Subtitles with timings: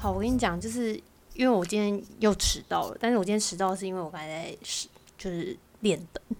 [0.00, 0.98] 好，我跟你讲，就是
[1.34, 4.88] 因为我今天又迟到了，但是我今天迟到是因为我刚才在是
[5.18, 6.36] 就是练灯。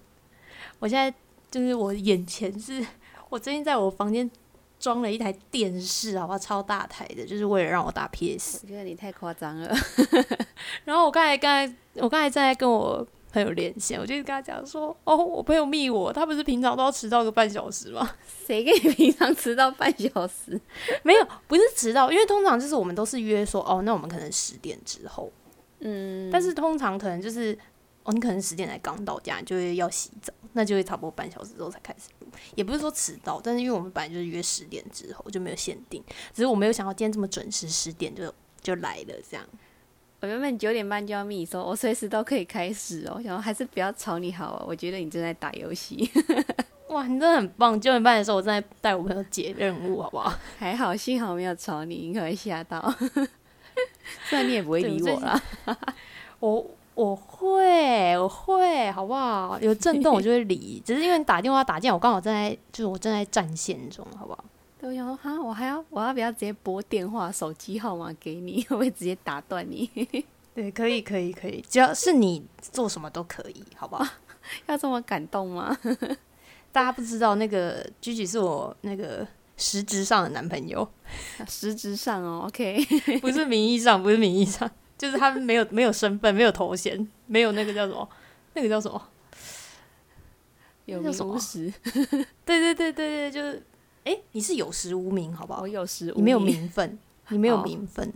[0.79, 1.15] 我现在
[1.51, 2.83] 就是我眼前是
[3.29, 4.27] 我最近在我房间
[4.79, 8.61] 装了一台电视，好吧，超大台的，就是为了让我打 PS。
[8.63, 9.71] 我觉得你太夸张了。
[10.83, 18.15] 然后我刚才刚才我刚才在跟我朋友连线，我就跟他讲说，哦，我朋友密我，他不是平常都要迟到个半小时吗？
[18.45, 20.59] 谁跟你平常迟到半小时？
[21.03, 25.31] 没有，不是迟到，因为通常就是我们都是约说，哦，那我们可能十点之后，
[25.79, 27.57] 嗯，但是通常可能就是，
[28.03, 39.47] 哦，你可能十点才刚到家，你就会要洗澡，那就会差不多半小时之后才开始录，也不是说迟到，但是因为我们本来就是约十点之后就没有限定，只是我没有想到今天这么准时十点就就来了这样。
[40.21, 43.19] 我原本九点半就要密说，我随时都可以开始哦。
[43.23, 46.09] 想说还是不要吵你好啊，我觉得你正在打游戏。
[46.89, 47.79] 哇，你真的很棒！
[47.79, 50.31] 九点半的时候我正在带我朋友解任务，好不好？
[50.59, 52.93] 还好，幸好没有吵你，你可能会吓到。
[54.29, 55.41] 虽然你也不会理我啦。
[56.39, 59.57] 我我会我会，好不好？
[59.59, 64.45] 有震动我就会理，只是因为你打电话打进来，我刚好正在就是我正在战线中，好不好？
[64.81, 68.63] 对，我想说哈，我还要我要不要直接拨电话、手机号码给你？
[68.63, 69.87] 会 不会直接打断你？
[70.55, 74.03] 对，可以可以可以，只要是你做什么都可以，好不好？
[74.65, 75.77] 要这么感动吗？
[76.71, 80.89] 大家不知道那个居居是我那个实质上的男朋友，
[81.47, 82.83] 实质上哦，OK，
[83.19, 88.09] 不是名义上，不是名义上，就是他没有没有身份，没有头衔，没有那个叫什么，
[88.55, 88.99] 那个叫什么？
[90.85, 91.71] 有名无实。
[92.43, 93.63] 对对对对对，就是，
[94.03, 95.61] 哎，你是有实无名，好不好？
[95.61, 96.99] 我有实无名， 你没有名分，
[97.29, 98.11] 你没有名分。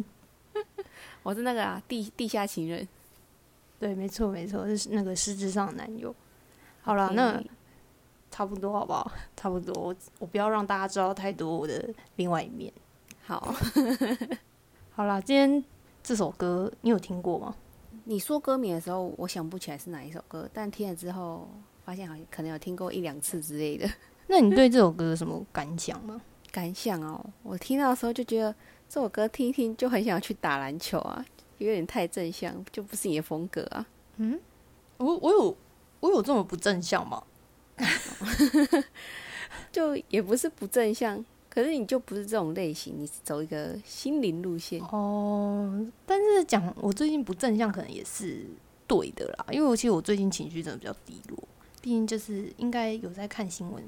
[1.23, 2.87] 我是那个啊，地地下情人。
[3.79, 6.13] 对，没错没错，是那个实质上的男友。
[6.81, 7.43] 好了，那
[8.31, 9.11] 差不多好不好？
[9.35, 12.71] 差不多，我我不要让大家知道太多我的另外一面。
[13.23, 13.53] 好，
[14.93, 15.63] 好了，今天
[16.03, 17.55] 这首歌你有听过吗？
[18.05, 21.49] 你说歌名的时候，我想不起来是哪一首歌，但听了之后
[21.83, 23.89] 发现好像可能有听过一两次之类的。
[24.27, 26.21] 那你对这首歌有什么感想吗？
[26.51, 28.55] 感想哦，我听到的时候就觉得
[28.87, 31.25] 这首歌听一听就很想去打篮球啊，
[31.57, 33.85] 有点太正向，就不是你的风格啊。
[34.17, 34.39] 嗯，
[34.97, 35.57] 我我有
[35.99, 37.21] 我有这么不正向吗？
[39.71, 45.85] 就也不是不正向，可是你就不是这种类型，你是走一个心灵路线哦。
[46.05, 48.45] 但是讲我最近不正向，可能也是
[48.87, 51.37] 对的啦，因为我其实我最近情绪真的比较低落，
[51.81, 53.83] 毕竟就是应该有在看新闻，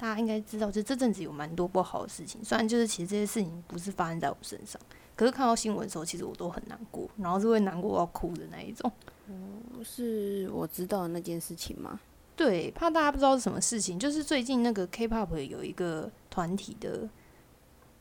[0.00, 2.42] 大家应该知道，就这阵子有蛮多不好的事情。
[2.42, 4.80] 虽然就是其实这些事情不是发生在我身上，
[5.14, 8.90] 可是看到新闻的时候，其实我都很难过，然后是会难过到哭的那一种。
[9.28, 12.00] 哦，是我知道的那件事情吗？
[12.34, 17.06] 对，怕大家不知道是什么事情，就是最近那个 K-pop 有一个团体的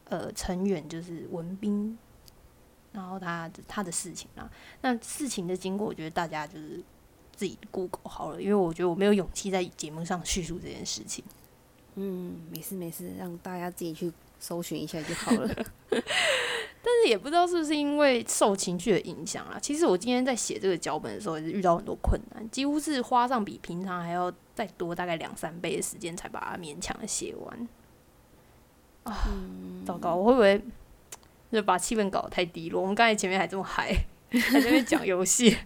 [0.06, 1.98] 呃成员就是文斌，
[2.94, 4.50] 然后他他的事情啊，
[4.80, 6.82] 那事情的经过，我觉得大家就是
[7.36, 11.22] 自己 Google 好了，因为我觉得我没有勇气在节目上叙述这件事情。
[12.02, 15.50] 嗯，没事没事，让大家自己去搜寻一下就好了。
[16.82, 19.60] 但是也不知道是不是因为受情绪的影响啊。
[19.62, 27.68] 其实我今天在写这个脚本的时候，也是遇到很多困难，几乎是花上比平常还要再多大概两三倍的时间，才把它勉强的写完。
[29.04, 29.28] 啊，
[29.86, 30.16] 糟糕！
[30.16, 30.64] 我会不会
[31.52, 32.82] 就把气氛搞得太低落？
[32.82, 33.94] 我们刚才前面还这么嗨，
[34.32, 35.58] 还在那边讲游戏。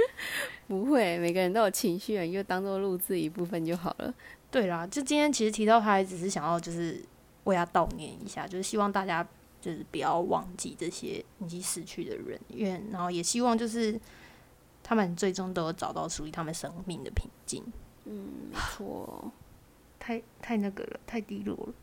[0.68, 4.14] 不会，每个人都有情绪，你就当做录制一部分就好了。
[4.50, 7.02] 对啦，就今天其实提到他，只是想要就是
[7.44, 9.26] 为他悼念一下，就是希望大家。
[9.62, 14.00] 就是不要忘记这些已经死去的人，愿然后也希望就是
[14.82, 17.62] 他们最终都有找到属于他们生命的平静。
[18.06, 19.30] 嗯，没错，
[19.98, 21.74] 太太那个了，太低落了。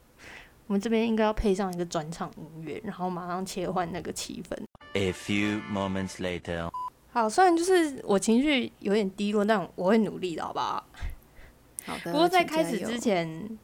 [0.66, 4.58] 我们这边应该要配上一个转场音乐，然后马上切换那个气氛。
[4.94, 6.72] A few moments later，
[7.12, 10.84] 好，虽然就是我情绪有点低落，但我会努力的，好不好？
[11.88, 12.12] 好的。
[12.12, 13.58] 不过在开始之前，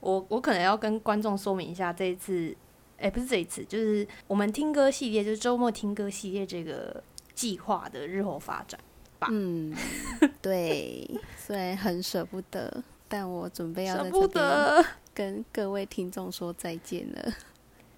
[0.00, 2.56] 我我可能要跟观众说明一下这一次。
[2.96, 7.02] 哎，不是这一次，就是我们听歌系列，就是周末听歌系列这个
[7.34, 8.80] 计划的日后发展
[9.18, 9.26] 吧。
[9.32, 9.74] 嗯，
[10.40, 14.82] 对，虽然很舍不得，但我准备要舍不得
[15.12, 17.26] 跟各位听众说再见了。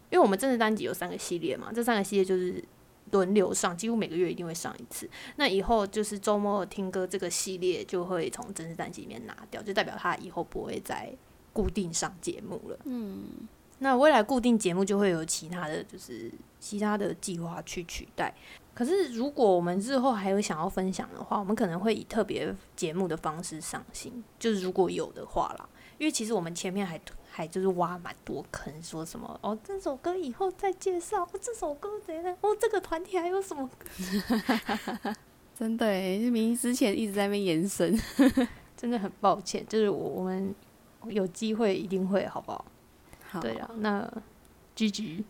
[0.09, 2.65] 因为我们正式单集有三个系列嘛，这三个系列就是
[3.13, 5.09] 轮流上，几乎每个月一定会上一次。
[5.37, 11.13] 那以后就是周末听歌这个系列就会从正式单集里面拿掉，就代表他以后不会再
[11.53, 12.79] 固定上节目了。
[12.85, 13.25] 嗯。
[13.79, 18.35] 那未来固定节目就会有其他的就是其他的计划去取代。
[18.73, 25.69] 可是如果我们日后还有想要分享的话，我们可能会以特别节目的方式上新，就是如果有的话啦。
[25.99, 26.99] 因为其实我们前面还
[27.37, 35.15] 还就是挖蛮多坑，说什么哦这首歌以后再介绍，哦这首歌怎样，哦这个团体还有什么歌，
[35.55, 37.95] 真的耶，明明之前一直在那边延伸，
[38.75, 40.55] 真的很抱歉，就是我我们
[41.09, 42.65] 有机会一定会，好不好？
[43.29, 44.11] 好，对啊，那
[44.75, 45.23] 居居，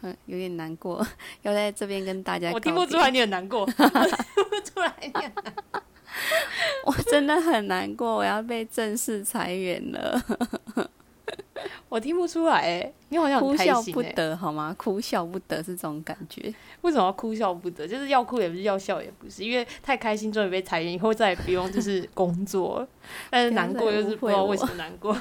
[0.00, 1.06] 嗯， 有点难过，
[1.42, 5.80] 要在这边跟大家，我听不出来，你很难过，听不出来你很难过
[6.84, 10.20] 我真的很难过，我要被正式裁员了，
[11.88, 14.74] 我听不出来哎，你好像很哭笑不得，好吗？
[14.78, 16.52] 哭笑不得是这种感觉。
[16.80, 17.86] 为什么要哭笑不得？
[17.86, 22.88] 就是要哭也不是，要笑也不是，因为太开心终于被裁员，以后再也不用就是 工作了。
[23.30, 25.16] 但是难过就是不知道为什么难过。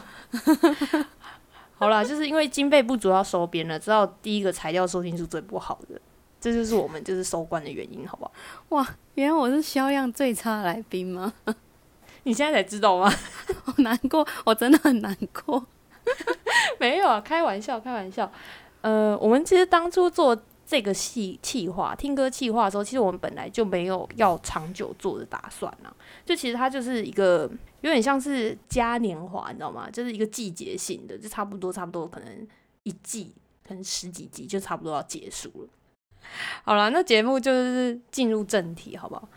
[1.76, 6.00] 好啦，就是因为经费不足要收编了，知道第一个裁掉收听是最不好的，
[6.42, 8.32] 这就是我们就是收官的原因，好不好？
[8.70, 11.32] 哇，原来我是销量最差的来宾吗？
[12.24, 13.10] 你现在才知道吗？
[13.64, 15.64] 好难过，我真的很难过。
[16.80, 18.30] 没有啊，开玩笑，开玩笑。
[18.82, 20.36] 呃，我们其实当初做
[20.66, 25.94] 这个戏企划、听歌企划的时候，其实我们本来就没有要长久做的打算啊。
[26.26, 27.48] 就其实它就是一个
[27.82, 29.88] 有点像是嘉年华，你知道吗？
[29.92, 32.48] 就是一个季节性的，就差不多差不多可能
[32.82, 33.32] 一季，
[33.68, 35.68] 可能十几集就差不多要结束了。
[36.64, 39.28] 好了，那节目就是进入正题，好不好？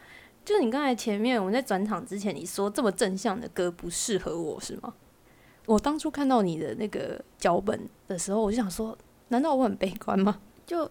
[0.44, 4.94] 就你刚才前面我们在转场之前，你说这么正向的歌不适合我是吗？
[5.66, 8.96] 我当初看到你的那个脚本的时候，我就想说，
[9.28, 10.40] 难道我很悲观吗？
[10.66, 10.90] 就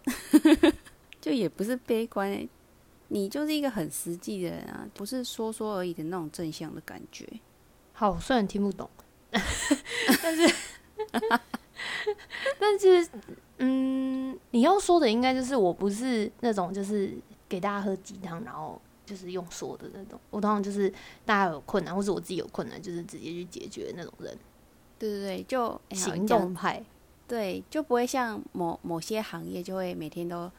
[1.22, 2.50] 就也不是悲观、欸，
[3.10, 7.28] 你就是一个很实际的人啊，不是说说而已的那种正向的感觉。
[7.94, 8.90] 好，虽然听不懂，
[9.30, 10.56] 但是
[12.60, 13.08] 但是，
[13.58, 17.14] 嗯，你要说的应该就是我不是那种就是
[17.48, 20.20] 给大家喝鸡汤，然后就是用说的那种。
[20.30, 20.92] 我通常就是
[21.26, 24.38] 大家有困难，或者我自己有困难，就是直接去解决的那种人，
[24.98, 26.84] 对对对，就、欸行动派。
[27.26, 30.52] 对，就不会像某某些行业就会每天都，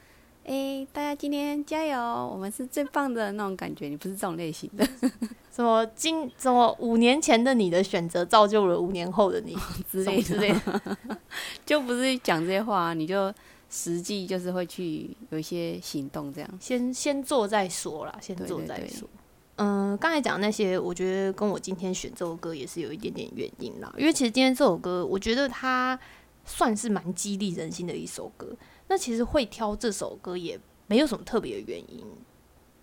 [0.47, 1.99] 哎、大家今天加油，
[2.31, 3.89] 我们是最棒的那种感觉。
[3.89, 4.87] 你不是这种类型的
[5.51, 9.57] 什么今什么五年前的你的选择造就了五年后的你
[9.91, 10.99] 之类之类的，
[11.65, 13.33] 就不是讲这些话，你就
[13.71, 16.51] 实际就是会去有一些行动这样。
[16.61, 19.09] 先先做再说啦，先对对对做再说。
[19.57, 23.91] 嗯，刚才讲那些，我觉得跟我今天选这首歌也是有一点点原因啦。
[23.97, 25.99] 因为其实今天这首歌，我觉得它
[26.45, 28.55] 算是蛮激励人心的一首歌。
[28.89, 32.05] 那其实会挑这首歌也没有什么特别的原因，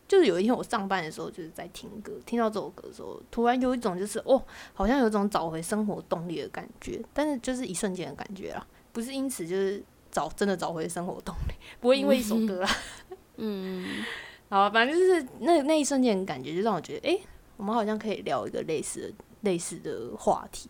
[0.08, 4.44] 就是有一天我上班的时候就是在听歌，听到这首歌的时候，突然有一种就是哦，
[4.74, 9.82] 好像有一种找回生活动力的感觉，但是就是一瞬间的感觉啦，不是因此就是
[10.12, 12.70] 找真的找回生活动力，不会因为一首歌啊。
[13.38, 14.04] 嗯，
[14.50, 17.22] 好，反正就是那那一瞬间的感觉，就让我觉得，诶，
[17.58, 20.70] 我们好像可以聊一个类似的类似的话题，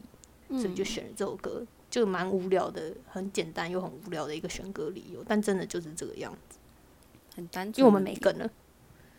[0.50, 6.58] 所以就选了这首歌，就蛮无聊的，很简单又很无聊的一个选歌理由，但真的就是这个样子，
[7.36, 8.50] 很单纯，因为我们没跟了，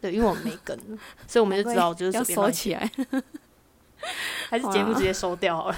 [0.00, 0.98] 对，因为我们没跟了，
[1.28, 2.90] 所以我们就知道就是要收起来，
[4.50, 5.76] 还是节目直接收掉好了。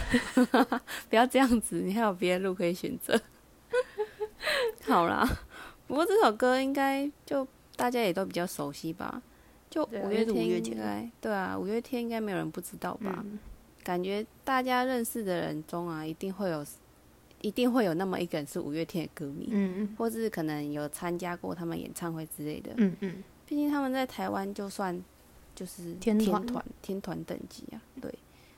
[1.11, 3.21] 不要这样子，你还有别的路可以选择。
[4.87, 5.29] 好啦，
[5.87, 7.47] 不过这首歌应该就
[7.77, 9.21] 大家也都比较熟悉吧？
[9.69, 13.25] 就五五月天应月天的该对啊，五月天应该没有人不知道吧？
[13.25, 13.39] 嗯，
[13.83, 16.65] 感觉大家认识的人中啊，一定会有，
[17.47, 22.73] 一定会有那么一个人是五月天的歌迷，嗯或是可能有参加过他们演唱会之类的。
[22.79, 24.99] 嗯嗯，毕竟他们在台湾就算
[25.55, 28.13] 就是天天团团天团等级啊，对。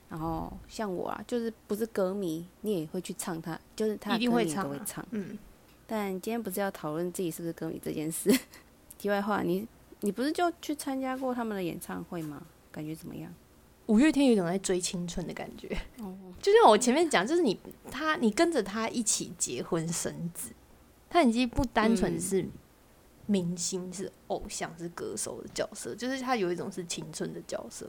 [0.09, 5.05] 然后像我啊，就是不是歌迷，你也会去唱他，就是他的一定会唱会唱。
[5.11, 5.37] 嗯，
[5.85, 8.31] 但今天不是要讨论自己是不是歌迷这件事。
[8.97, 9.67] 题外话，你
[10.03, 12.47] 你不是就去参加过他们的演唱会吗？
[12.71, 13.35] 感觉怎么样？
[13.87, 15.69] 五月天有一种在追青春的感觉。
[16.01, 17.59] 哦，就像我前面讲，就是你
[17.91, 20.51] 他你跟着他一起结婚生子，
[21.09, 22.47] 他已经不单纯嗯是
[23.27, 27.89] 明星、是偶像、是歌手的角色，就是他有一种是青春的角色，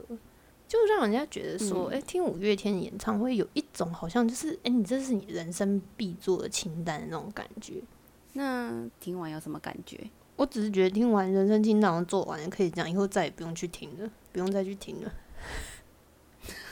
[0.66, 7.82] 就让人家觉得说，嗯哎、听五月天的演唱会有一种好像就是，哎、你这是你人生必做的清单的那种感觉。
[8.34, 9.98] 那听完有什么感觉？
[10.36, 15.12] 我只是觉得听完人生清单做完了，可以这样，以后再也不用去听了，不用再去听了。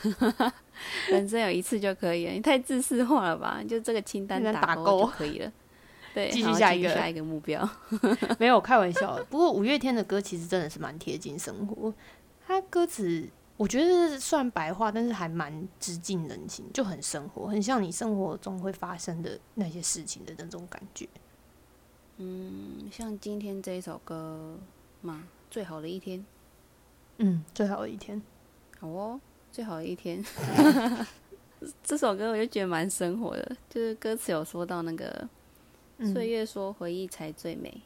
[1.09, 3.61] 人生有一次就可以了，你太自私化了吧？
[3.67, 5.51] 就这个清单打勾打勾就可以了。
[6.13, 7.67] 对，继续下一个下一个目标。
[8.39, 11.93] 没有开玩笑的，不过五月天的歌其实真的是蛮贴近生活，
[12.47, 21.07] 他歌词我觉得算白话，但是还蛮直近人情，就很生活，很像你生活中会发生的那些事情的那种感觉。
[22.17, 24.57] 嗯，像今天这一首歌
[25.01, 26.25] 嘛，最好的一天，
[27.17, 28.19] 嗯，最好的一天。
[28.79, 29.19] 好哦，
[29.51, 30.23] 最好的一天。
[31.83, 35.27] 这首歌我就觉得蛮生活的，就是歌词有说到那个
[35.97, 37.81] 嗯岁月说回忆才最美，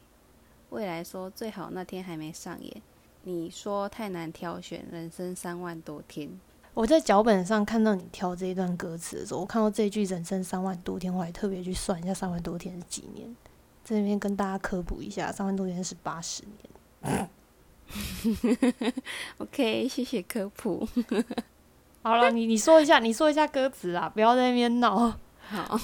[0.68, 2.82] 未来说最好那天还没上演，
[3.22, 6.38] 你说太难挑选，人生三万多天。
[6.74, 13.34] 我在脚本上看到你挑这一段歌词的时候，我看到这句“人生三万多天”，我还特别去算一下三万多天是几年。
[13.84, 16.42] 在这边跟大家科普一下，三万多天是八十
[17.02, 17.28] 年。
[19.38, 20.88] OK，谢谢科普。
[22.02, 25.16] 好了，你你说一下，你说一下歌词啊，不要在那边闹。
[25.40, 25.80] 好，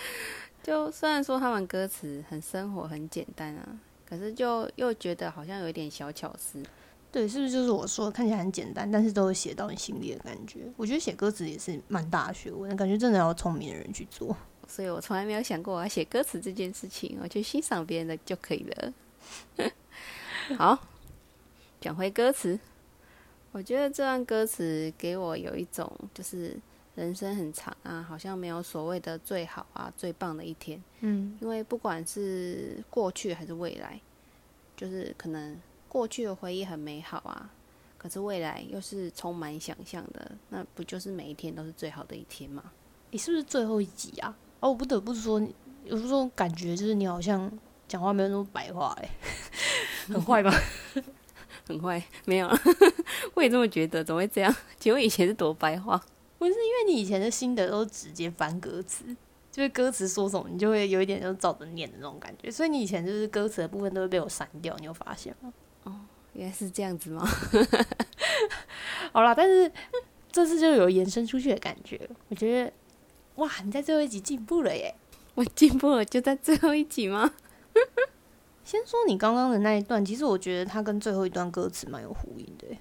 [0.62, 3.66] 就虽然说他们歌词很生活、很简单啊，
[4.06, 6.62] 可是就又觉得好像有一点小巧思。
[7.10, 10.60] 对，是不是就是我说的看起来很简单，但是都有写到你心里的感觉？
[10.76, 14.36] 我觉得写歌词也是蛮大的学问，感觉真的要聪明的人去做。
[14.68, 18.92] 所以我从来没有想过我要写歌词这件事情，我去欣赏别人的就可以了。
[20.56, 20.78] 好，
[21.80, 22.58] 讲回歌词，
[23.52, 26.56] 我觉得这段歌词给我有一种就是
[26.94, 34.00] 人生很长啊，好像没有所谓的最好啊、最棒的一天，嗯因为不管是过去还是未来，
[34.76, 35.56] 就是可能
[35.88, 37.50] 过去的回忆很美好啊，
[37.98, 42.64] 可是未来又是充满想象的，那不就是每一天都是最好的一天吗？
[43.10, 44.34] 你是不是最后一集啊？
[44.60, 45.40] 哦，我不得不说，
[45.84, 47.50] 有时候感觉就是你好像
[47.86, 49.10] 讲话没有那么白话、欸，
[50.08, 50.50] 很坏吧？
[51.66, 52.48] 很坏，没有，
[53.34, 54.54] 我也这么觉得，怎么会这样？
[54.78, 56.00] 结果以前是多白话，
[56.38, 59.04] 不是因为你以前的心得都直接翻歌词，
[59.50, 65.52] 就是歌词说什么你就会有一点就照着念的那种感觉，所以你以前就是歌词的部分都会被我删掉，你有发现吗？
[65.84, 66.00] 哦
[66.34, 67.28] 原来是这样子吗？
[69.12, 69.70] 好啦，但是
[70.30, 72.72] 这次就有延伸出去的感觉，我觉得
[73.34, 74.94] 哇，你在最后一集进步了耶！
[75.34, 77.32] 我进步了，就在最后一集吗？
[78.64, 82.78] 先说你刚刚的那一段，其实我觉得它跟最后一段歌词蛮有呼应的耶，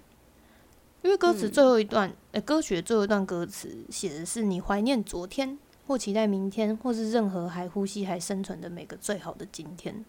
[1.02, 5.58] 因为歌词最后一段，呃、歌曲的最后一段歌词写的是你怀念昨天，
[5.88, 10.06] 或期待明天，或是任何还呼吸还生存的每个最好的今天。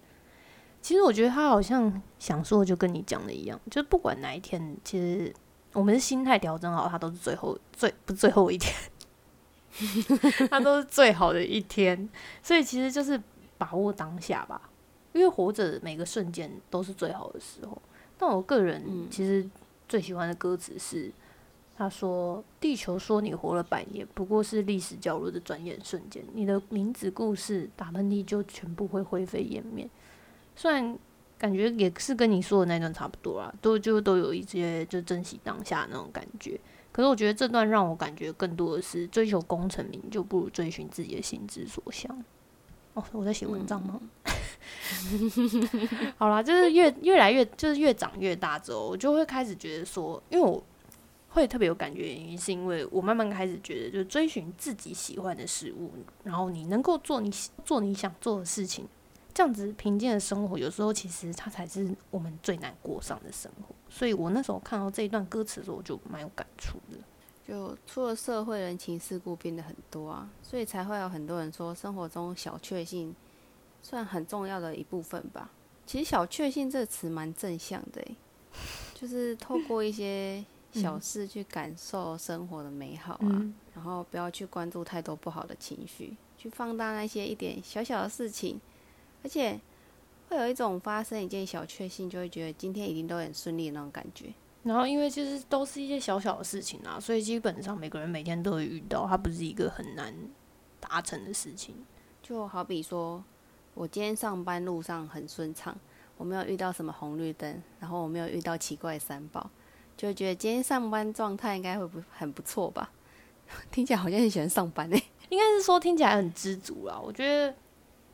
[0.83, 5.33] 其实我觉得他好像想说的就跟你讲的一样，就是不管哪一天，其实
[5.73, 8.75] 我们的心态调整好，它都是最后最不是最后一天，
[10.51, 12.09] 它都是最好的一天。
[12.43, 13.19] 所以其实就是
[13.57, 14.71] 把握当下吧，
[15.13, 17.81] 因为活着每个瞬间都是最好的时候。
[18.19, 19.49] 但我个人嗯其实
[19.89, 21.11] 最喜欢的歌词是，
[21.77, 26.23] 他说：“地球说你活了百年，不过是历史角落的转眼瞬间。
[26.33, 29.89] 你的名字、故事、打喷嚏就全部会灰飞烟灭。”
[30.55, 30.97] 虽然
[31.39, 36.61] 感觉也是跟你说的那段差不多啦，都就都有一些就珍惜当下那种感觉。
[36.93, 42.25] 可是我觉得这段让我感觉更多的是追求功成名就，不如追寻自己的心之所向。
[42.95, 43.99] 哦，我在写文章吗？
[46.19, 50.63] 好啦，就是越越来越就是越长越大之后，我就会开始觉得说，因为我
[51.29, 55.91] 会特别有感觉，原因是因为我慢慢开始觉得，就是追寻自己喜欢的事物，
[56.25, 58.87] 然后你能够做你喜做你想做的事情，
[59.33, 63.75] 这样子平静的生活，有时候其实它才是我们最难过上的生活。
[63.89, 66.99] 所以我那时候看到这一段歌词的时候，我就蛮有感触的。
[67.49, 73.15] 就出了社会，人情世故变得很多啊，所以才会有很多人说，生活中小确幸
[73.83, 75.51] 算很重要的一部分吧。
[75.85, 78.17] 其实“小确幸”这个词蛮正向的诶，
[78.95, 88.61] 就是透过一些小事去感受生活的美好啊，嗯然后不要去关注太多不好的情绪，去放大那些一点小小的事情，
[89.23, 89.61] 而且
[90.29, 94.33] 会有一种发生一件小确幸，就会觉得今天一定都很顺利的那种感觉。
[94.63, 100.15] 然后因为其实都是一些小小的事情啊，所以基本上每个人每天都会遇到，它不是一个很难
[100.79, 101.75] 达成的事情。
[102.23, 103.23] 就好比说，
[103.75, 105.77] 我今天上班路上很顺畅，
[106.17, 109.51] 我没有遇到什么红绿灯，然后我没有遇到奇怪的三宝，
[109.97, 112.91] 就觉得今天上班状态应该会不很不错吧？
[113.71, 116.99] 听起来好像很喜欢上班欸、应该是说听起来很知足啦。
[116.99, 117.55] 我觉得，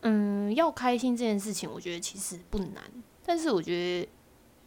[0.02, 2.82] 嗯，要开心这件事情，我觉得其实不难，
[3.24, 4.08] 但是我觉得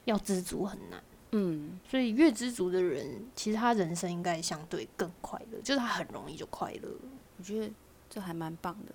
[0.05, 1.03] 要知足很难。
[1.31, 6.89] 嗯，所以越知足的人，其实他人生应该相对更快乐，就是他很容易就快乐。
[7.37, 7.71] 我觉得
[8.09, 8.93] 这还蛮棒的。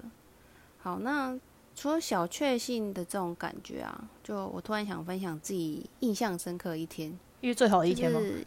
[0.78, 1.38] 好，那
[1.76, 7.08] 除了小确幸的这种感觉啊，就我突然想分享自己印象深刻的一天，
[7.42, 8.18] 因为最好的一天吗？
[8.18, 8.44] 是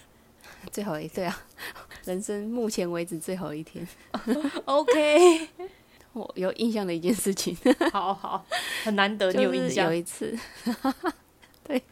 [0.72, 1.42] 最好的一对啊，
[2.04, 3.86] 人生目前为止最好的一天，
[4.64, 5.48] OK，
[6.14, 7.54] 我有印象的一件事情。
[7.92, 8.44] 好好，
[8.82, 9.92] 很难得你就有印象有。
[9.94, 10.36] 一次，
[11.62, 11.82] 对，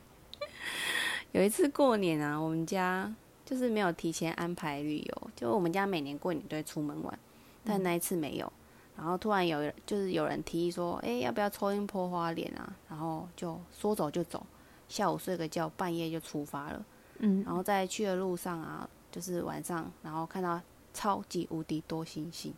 [1.32, 3.14] 有一次过年啊，我们家
[3.44, 7.18] 就是没有提前安排旅游，就我们家每年过年都会出门玩，
[7.64, 8.50] 但那一次没有。
[8.98, 12.74] 然后突然有人就是有人提议说，哎、要不要抽烟泼花脸啊？
[12.90, 14.44] 然后就说走就走，
[14.88, 16.84] 下午睡个觉，半夜就出发了。
[17.20, 20.60] 嗯然后在去的路上啊，就是晚上，然后看到
[20.92, 22.52] 超级无敌多星星，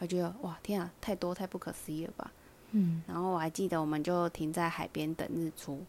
[0.00, 2.32] 我觉得哇天啊，太多太不可思议了吧。
[2.72, 5.80] 嗯，然后我还记得我们就停在海边等日出，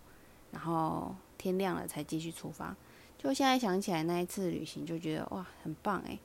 [0.52, 2.76] 然后天亮了才继续出发。
[3.18, 6.20] 就现在想起来那一次旅行，就觉得哇很棒诶，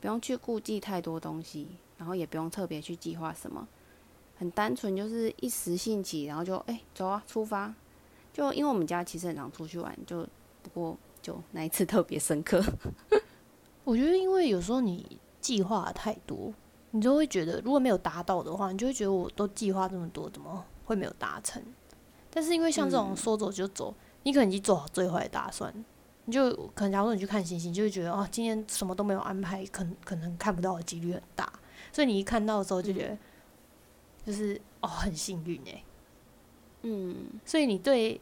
[0.00, 1.68] 不用去顾忌太多东西，
[2.02, 3.64] 然后也不用特别去计划什么，
[4.36, 7.72] 很单纯就是一时兴起，然后就哎、走啊出发。
[8.32, 10.26] 就因为我们家其实很常出去玩，就
[10.64, 12.60] 不过就那一次特别深刻。
[13.84, 16.52] 我觉得因为有时候你计划太多，
[16.90, 21.62] 你就会觉得如果没有达到的话，你就会觉得我都计划这么多，怎么会没有达成？
[22.32, 23.94] 但是因为像这种嗯说走就走，
[24.24, 25.72] 你可能已经做好最坏的打算，
[26.24, 31.52] 你就可能假如说你去看星星，就会觉得哦，今天什么都没有安排，可能可能看不到的几率很大，
[31.90, 33.18] 所以你一看到的时候就觉得
[34.24, 35.84] 就是哦很幸运诶、
[36.82, 38.20] 嗯所以你对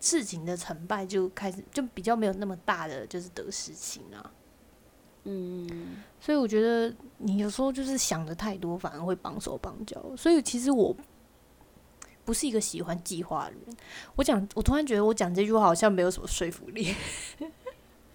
[0.00, 4.30] 事情的成败就开始就比较没有那么大的就是得失心啊。
[5.24, 10.00] 嗯所以我觉得你有时候就是想的太多，反而会绑手绑脚。
[10.16, 10.94] 所以其实我
[12.24, 13.60] 不是一个喜欢计划的人。
[14.14, 16.94] 我讲，我突然觉得我讲这句话好像没有什么说服力。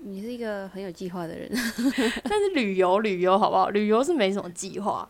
[0.03, 1.49] 你是一个很有计划的人。
[2.23, 3.69] 但是旅游，旅游好不好？
[3.69, 5.07] 旅游是没什么计划，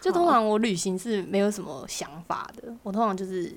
[0.00, 2.74] 就通常我旅行是没有什么想法的。
[2.82, 3.52] 我通常就是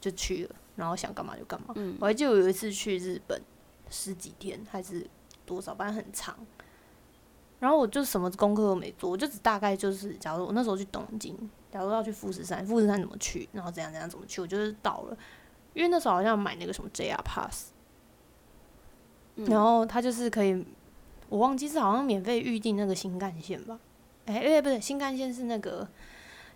[0.00, 1.74] 就去了，然后想干嘛就干嘛。
[1.76, 3.40] 嗯我还记得有一次去日本
[3.90, 5.06] 十几天还是
[5.46, 6.36] 多少，反正很长。
[7.58, 11.36] 然后我就什么功课都没做，我就只大概就是，假如我那时候去东京，
[11.72, 15.16] 假如要去富士山，富士山怎么去，然后怎样怎样怎么去，我就是到了，
[15.74, 17.72] 因为那时候好像买那个什么 JR Pass，
[19.38, 20.64] 嗯然后它就是可以，
[21.28, 23.78] 我忘记是好像免费预定那个新干线吧？
[24.26, 25.88] 哎、哎、不对，新干线是那个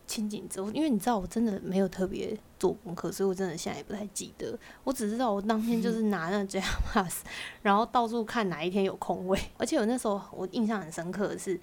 [0.06, 4.58] 清景泽，因为你知道我真的没有特别做功课，所以我真的现在也不太记得。
[4.84, 6.62] 我只知道我当天就是拿那个 JR
[6.92, 7.24] Pass，
[7.62, 11.58] 然后到处看哪一天有空位，而且我那时候我印象很深刻的是，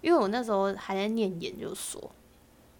[0.00, 2.10] 因为我那时候还在念研究所，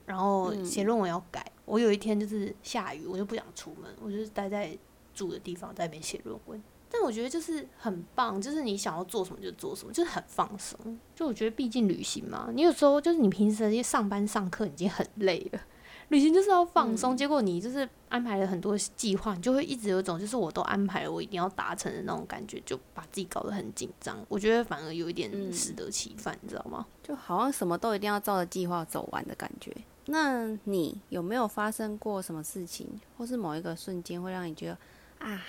[0.06, 4.76] 然后嗯写论文要改，我有一天就是下雨，我就不想出门，我就是待在
[5.14, 6.60] 住的地方在那边写论文。
[6.92, 10.98] 但我觉得就是很棒，就是你想要做什么就做什么，就是很放松。
[11.16, 15.60] 就我觉得，毕竟旅行嘛，你有时候就是你平时上班上课已经很累了，
[16.08, 17.14] 旅行就是要放松。
[17.14, 24.22] 嗯结果你就是安排了很多计划，你就会一直有一种就是我都安排了，我一定要达成的那种感觉，就把自己搞得很紧张。
[24.28, 26.86] 我觉得反而有一点嗯适得其反，你知道吗？
[27.02, 29.74] 就好像什么都一定要照着计划走完的感觉。
[30.06, 34.78] 那你有没有发生过什么事情，或是某一个瞬间会让你觉得
[35.20, 35.40] 啊，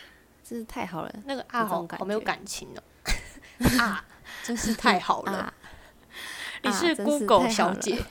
[0.43, 2.83] 真是太好了那个啊，好没有感情哦、
[3.79, 4.05] 啊，
[4.43, 5.31] 真是太好了。
[5.31, 5.53] 啊？
[6.65, 8.01] 你是 Google 小姐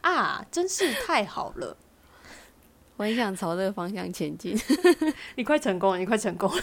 [0.00, 1.76] 啊，真是太好了！
[2.96, 4.58] 我很想朝这个方向前进。
[5.36, 6.62] 你快成功了，你快成功了。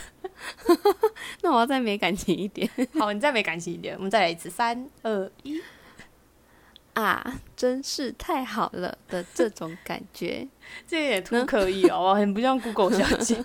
[1.41, 5.61] 那我要再没感情一点好，你再没感情一点，我们再来一次，三二一。
[6.95, 10.45] 啊，真是太好了的这种感觉。
[10.85, 13.43] 这有点突可以哦，很不像 Google 小姐。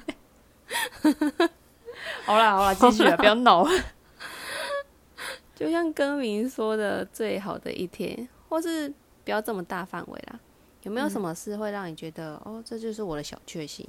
[2.24, 3.70] 好啦好啦，继续了，不要闹了。
[5.54, 8.88] 就像歌名说的，最好的一天，或是
[9.24, 10.38] 不要这么大范围啦。
[10.84, 13.84] 有没有什么事会让你觉得，哦，这就是我的小确幸？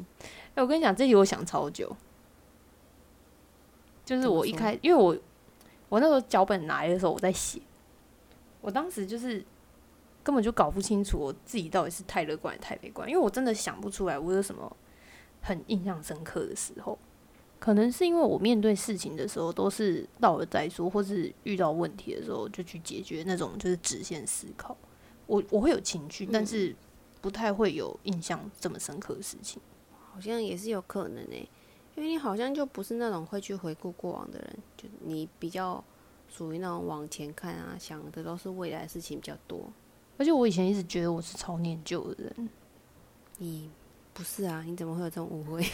[0.55, 1.95] 哎、我跟你讲，这题我想超久，
[4.03, 5.15] 就是我一开，因为我
[5.87, 7.61] 我那时候脚本拿来的时候，我在写，
[8.61, 9.45] 我当时就是
[10.23, 14.75] 根本就搞不清楚我自己到底是太乐观还是太悲观，因为我真的想不出来我有什么
[15.41, 16.97] 很印象深刻的时候。
[17.59, 24.77] 可能是因为我面对事情的时候都是到了再说，或是遇到问题的时候就去解决那种就是直线思考。
[25.27, 26.75] 我我会有情绪，但嗯是
[27.21, 29.61] 不太会有印象这么深刻的事情。
[30.11, 31.47] 好像也是有可能诶、
[31.95, 35.83] 因为你好像就不是那种会去回顾过往的人，就你比较
[36.29, 39.59] 属于那种往前看啊，想的都是未来的事情比较多。
[40.17, 42.49] 而且我以前一直觉得我是超念旧的人，
[43.37, 43.69] 你
[44.19, 44.61] 不是啊？
[44.67, 45.65] 你怎么会有这种误会？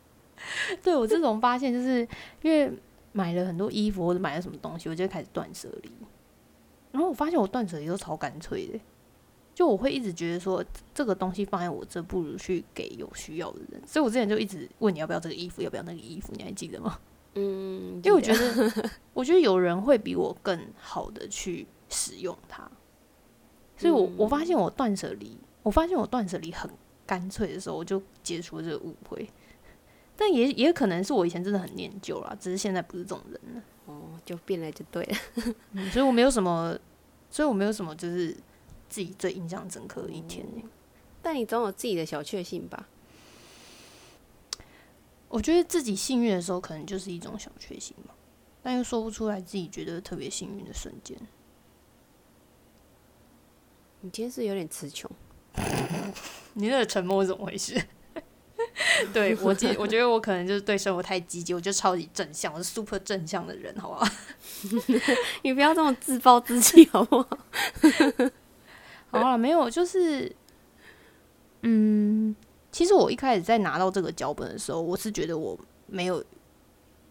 [0.82, 2.00] 对我自从发现，就是
[2.40, 2.72] 因为
[3.12, 5.92] 买了很多衣服或者买了什么东西，我就开始断舍离。
[6.92, 8.80] 然后我发现我断舍离都超干脆的，
[9.54, 13.82] 就我会一直觉得说这个东西放在我这，不如去给有需要的人。
[13.86, 16.98] 所以我之前就一直问你要不要这个衣服，要不要那个衣服，你还记得吗？
[17.34, 22.66] 嗯，因为我觉得， 我觉得有人会比我更好的去使用它，
[23.76, 26.70] 所以我我发现我断舍离，我发现我断舍离很
[27.06, 29.28] 干脆的时候，我就解除了这个误会。
[30.16, 35.16] 但也也可能是我以前真的很念旧啦，只是现在不是这种人了，哦，就变了就对了。
[35.72, 36.78] 嗯所以我没有什么，
[37.30, 38.32] 所以我没有什么就是
[38.88, 40.64] 自己最印象深刻的一天、欸。
[41.20, 42.88] 但你总有自己的小确幸吧？
[45.28, 48.14] 我觉得自己幸运的时候，可能就是一种小确幸吧，
[48.62, 51.18] 但又说不出来自己觉得特别幸运的瞬间。
[54.02, 55.10] 你今天是有点词穷，
[56.54, 57.80] 你那个沉默是怎么回事？
[59.12, 64.06] 对我记，我觉得我可能就是对生活太积极，我就超级正向，我是 super 正向的人，好不好？
[65.42, 67.38] 你不要这么自暴自弃好不好？
[69.10, 70.34] 好了，没有，就是，
[71.62, 72.34] 嗯，
[72.72, 76.24] 其实我一开始在拿到这个脚本的时候，我是觉得我没有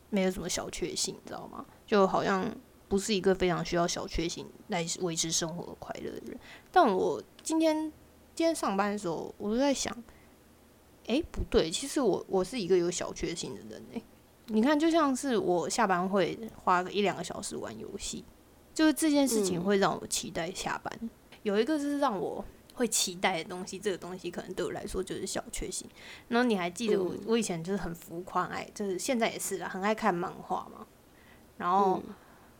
[0.10, 1.65] 没有什么小确幸，你知道吗？
[1.86, 2.53] 就好像
[2.88, 6.38] 不是一个非常需要小确幸来维持生活的快乐的人。
[6.71, 7.91] 但我今天
[8.36, 9.96] 今天上班的时候，我都在想，
[11.08, 14.04] 诶，不对，其实我我是一个有小确幸的人诶、
[14.48, 18.24] 你看，就像是我下班会花个一两个小时玩游戏，
[18.74, 21.10] 就是这件事情嗯会让我期待下班。
[21.43, 22.43] 有一个是让我
[22.74, 25.88] 会期待的东西，这个东西可能对我来说就是小确幸。
[26.28, 30.88] 然后你还记得我、嗯我以前就是很浮夸爱，就是现在也是啦，很爱看漫画嘛。
[31.58, 32.15] 然后、嗯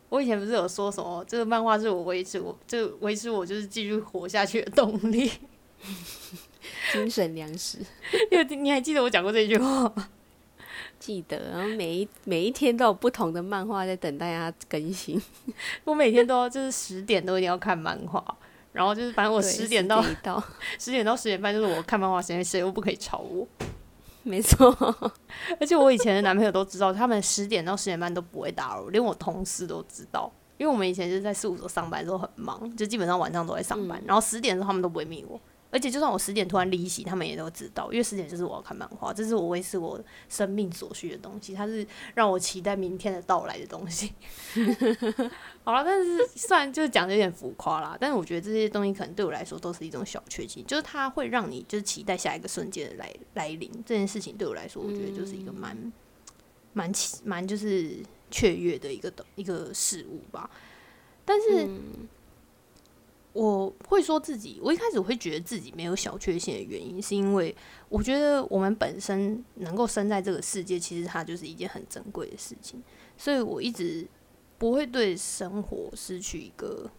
[0.10, 5.32] 我以前不是有说什么，这个漫画是我维持我就维持我就是继续活下去的动力。
[6.92, 7.80] 精神粮食，
[8.32, 10.10] 因为你还记得我讲过这句话吗？
[11.00, 11.52] 记得。
[11.52, 15.22] 然后每一每一天都有不同的漫画在等待它更新。
[15.84, 18.24] 我每天都要就是十点都一定要看漫画，
[18.72, 20.02] 然后就是反正我十点到
[20.80, 23.48] 十点到十点半就是我看漫画时间，谁都不可以吵我。
[24.24, 24.72] 没错。
[25.60, 30.32] 而且我以前的男朋友都知道，他们十点到十点半都不会打扰我，连我同事都知道。
[30.58, 35.38] 因为我们以前就是在事务所上班的时候很忙，就基本上晚上都在上班，然后十点的时候他们都不会密我。
[35.74, 44.14] 而且就算我十点突然离席，他们也都知道，因为十点就是我要看漫画，这是我维持我生命所需的东西，它是让我期待明天的到来的东西。
[45.66, 53.72] 好了，但是虽然就是讲的有点浮夸啦，但是我觉得这些东西可能对我来说都是一种小确幸，就是它会让你就是期待下一个瞬间的来来临。
[53.86, 55.92] 这件事情对我来说，我觉得就是一个蛮
[56.74, 56.92] 蛮
[57.24, 57.98] 蛮就是
[58.30, 60.50] 雀跃的一个一个事物吧。
[61.26, 61.68] 但是
[63.34, 67.56] 我会说自己，我一开始会觉得自己没有小缺陷的原因，是因为
[67.90, 72.82] 我觉得我们本身能够生在这个世界，其实它就是一件很珍贵的事情，
[73.18, 74.08] 所以我一直
[74.60, 76.90] 不会对生活失去一个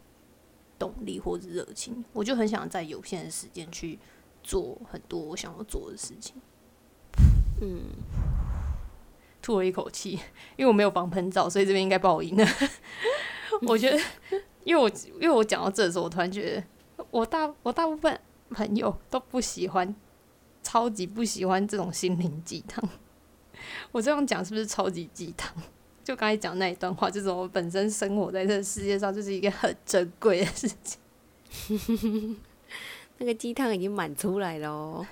[0.79, 3.99] 动力或者热情，我就很想在有限的时间去
[4.43, 6.35] 做很多我想要做的事情。
[7.63, 7.83] 嗯，
[9.41, 10.19] 吐了一口气，
[10.57, 12.45] 因为我没有防喷罩，所以这边应该爆音了。
[13.69, 13.99] 我觉得，
[14.65, 16.57] 因为我因为我讲到这的时候，我突然觉
[16.97, 18.19] 得，我大我大部分
[18.51, 19.95] 朋友都不喜欢，
[20.63, 22.83] 超级不喜欢这种心灵鸡汤。
[23.93, 25.55] 我这样讲是不是超级鸡汤？
[26.03, 32.37] 就刚才讲那一段话，就是我本身生活在这个世界上，就是一个很珍贵的事情。
[33.19, 35.07] 那个鸡汤已经满出来了哦。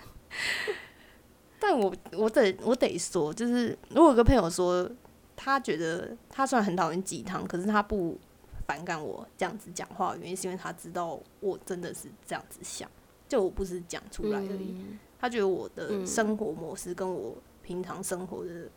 [1.59, 4.91] 但我我得我得说，就是如果有个朋友说，
[5.37, 8.19] 他觉得他虽然很讨厌鸡汤，可是他不
[8.67, 12.91] 反感我这样子讲话，原因是因为他知道我真的是这样子想，
[13.29, 14.75] 就我不是讲出来而已。
[14.79, 18.69] 嗯他觉得我的嗯生活模式跟我平常生活的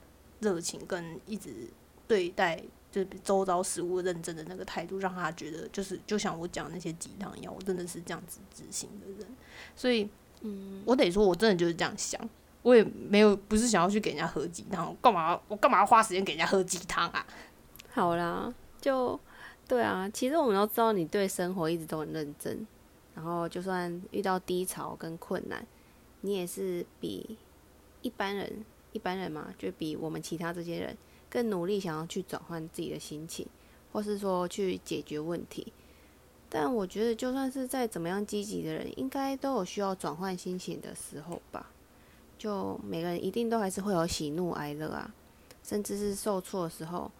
[0.41, 1.67] 热情跟一直
[2.07, 9.27] 对待就是周遭事物认真的那个态度，让他觉得就是就像我讲那些鸡汤一样，我真的是这样子执行的人。
[9.75, 10.07] 所以，
[10.41, 12.21] 嗯我得说，我真的就是这样想。
[12.61, 17.25] 我也没有不是想要去给人家喝鸡汤，我干嘛我干嘛要花时间给人家喝鸡汤啊？
[17.91, 19.19] 好啦，就
[19.67, 20.09] 对啊。
[20.09, 22.65] 其实我们都知道你对生活一直都很认真，
[23.15, 25.65] 然后就算遇到低潮跟困难，
[26.21, 27.37] 你也是比
[28.01, 30.97] 一般人一般人嘛，就比我们其他这些人
[31.29, 33.47] 更努力，想要去转换自己的心情，
[33.91, 35.73] 或是说去解决问题。
[36.49, 41.71] 但我觉得，就算是再怎么样积极的人，应该都有需要转换心情的时候吧。
[42.37, 45.13] 就每个人一定都还是会有喜怒哀乐啊，
[45.63, 47.11] 甚至是受挫的时候。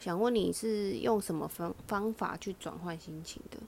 [0.00, 3.58] 想问你是用什么方方法去转换心情的？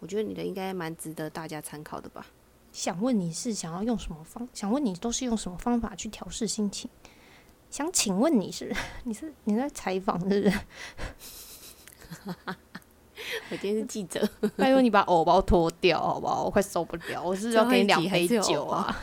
[0.00, 2.26] 我觉得你的应该蛮值得大家参考的吧。
[2.70, 4.46] 想问你是想要用什么方？
[4.52, 6.88] 想问你都是用什么方法去调试心情？
[7.70, 8.70] 想请问你是
[9.04, 10.60] 你是你在采访是不是？
[13.50, 16.44] 我今天是记者，拜托你把偶包脱掉好不好？
[16.44, 18.94] 我快受不了，我是不是要给你两杯酒啊？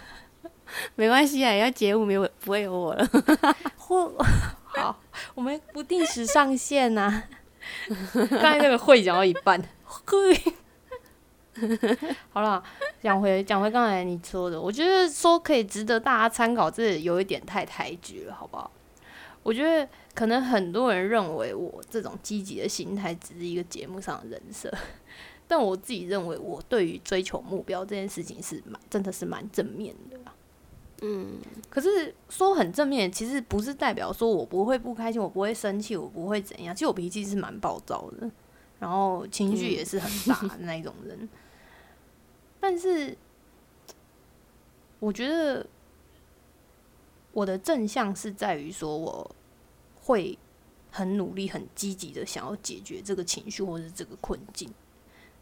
[0.95, 3.07] 没关系啊，要节目没有不会有我了。
[3.77, 4.64] 或好，
[5.35, 7.23] 我们不定时上线呐、
[8.13, 10.41] 刚才那个会讲到一半，会。
[12.33, 12.61] 好了，
[13.01, 18.69] 讲回讲回刚才你说的，我觉得说可以值得大家参考，这有一点太抬举了，好不好？
[19.41, 24.69] 我觉得可能很多人认为我这种积极的心态只是一个节目上的人设，
[25.47, 30.34] 但我自己认为，我对于追求目标这件事情是蛮真的是蛮正面的啦。
[31.01, 31.37] 嗯，
[31.69, 36.73] 可是说很正面，其实不是代表说我不会不开心，我不会生气，我不会怎样。
[36.73, 38.31] 其实我脾气是蛮暴躁的，
[38.79, 41.27] 然后情绪也是很大的那一种人。
[42.61, 43.15] 但是
[44.99, 45.67] 我觉得
[47.33, 49.35] 我的正向是在于说，我
[50.01, 50.39] 会
[50.91, 54.73] 很努力、很积极的想要解决这个情绪或者这个困境。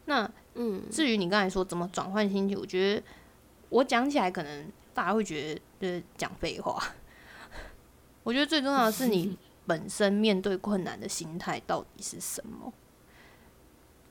[0.05, 3.03] 那嗯，至于你刚才说怎么转换心情，我觉得
[3.69, 6.82] 我讲起来可能大家会觉得就是讲废话。
[8.23, 12.71] 我觉得最重要的是你 本身面对困难的心态到底是什么。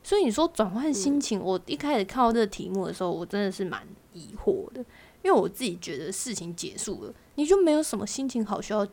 [0.02, 4.80] 所以你说转换心情，我一开始看到这个题目的时候，我真的是蛮疑惑的，
[5.22, 8.84] 因为我自己觉得事情结束了，你就没有什么心情好需要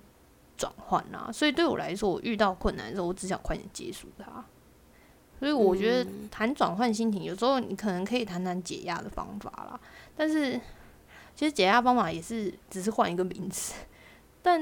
[0.56, 1.32] 转换啦。
[1.34, 4.46] 所以对我来说，我遇到困难的时候，我只想快点结束它。
[5.40, 9.80] 所以我觉得谈转换心情，有时候你可能可以谈谈解压的方法啦。
[10.16, 10.60] 但是
[11.40, 13.74] 其实解压方法也是只是换一个名词，
[14.42, 14.62] 但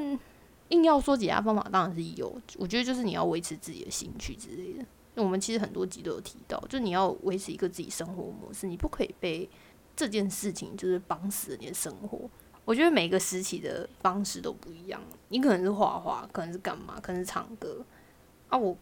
[0.69, 2.39] 硬要说解压方法，当然是有。
[2.55, 4.85] 我觉得就是你要维持自己的兴趣之类的。
[5.15, 9.49] 我们其实很多集都有提到，就你要维持一个自己生活模式，你不可以被
[9.95, 12.29] 这件事情就是绑死了你的生活。
[12.63, 17.83] 我觉得每个时期的方式都不一样，你可能是画画，可能是干嘛，可能是唱歌
[18.49, 18.55] 啊。
[18.55, 18.77] 我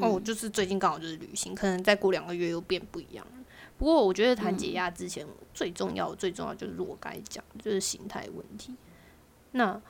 [0.00, 3.33] 哦，我就是最近刚好就是旅行，可能再过两个月又变不一样了。
[3.76, 8.74] 不过我觉得谈解压之前，最重要、最重要就是我刚才讲，就是心态问题。
[9.52, 9.80] 那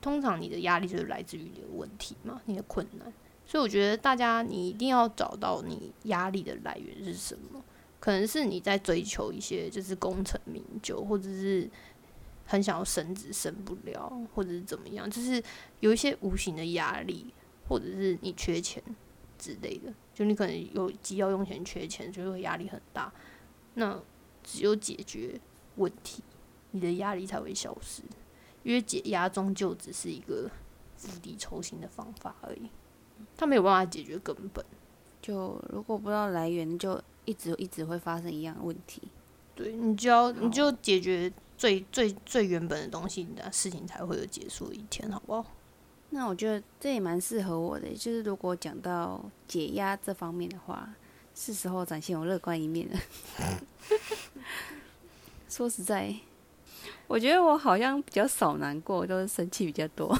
[0.00, 3.12] 通常你的压力就是来自于你的问题嘛，你的困难。
[3.46, 7.62] 所以我觉得大家你一定要找到你压力的来源是什么，
[8.00, 11.68] 可能是你在追求一些就是功成名就，或者是
[12.46, 15.42] 很想要升职升不了，或者是怎么样，就是
[15.80, 17.32] 有一些无形的压力，
[17.68, 18.82] 或者是你缺钱
[19.44, 23.12] 之类的，就你可能有急要用钱缺钱，就会压力很大。
[23.74, 24.00] 那
[24.42, 25.38] 只有解决
[25.76, 26.22] 问题，
[26.70, 28.02] 你的压力才会消失，
[28.62, 30.50] 因为解压终究只是一个
[30.96, 32.70] 釜底抽薪的方法而已。
[33.36, 34.64] 他没有办法解决根本，
[35.20, 39.02] 就如果不知道来源，就一直一直会发生一样的问题。
[39.54, 45.44] 对你就要你就解决最最最原本的东西，你的事情才会有结束的一天，好不好？
[46.14, 50.88] 那我觉得这也蛮适合我的，就是如果讲到解压这方面的话，
[51.34, 52.98] 是时候展现我乐观一面了。
[55.50, 56.14] 说实在，
[57.08, 60.16] 我觉得我好像比较少难过，都是生气比较多。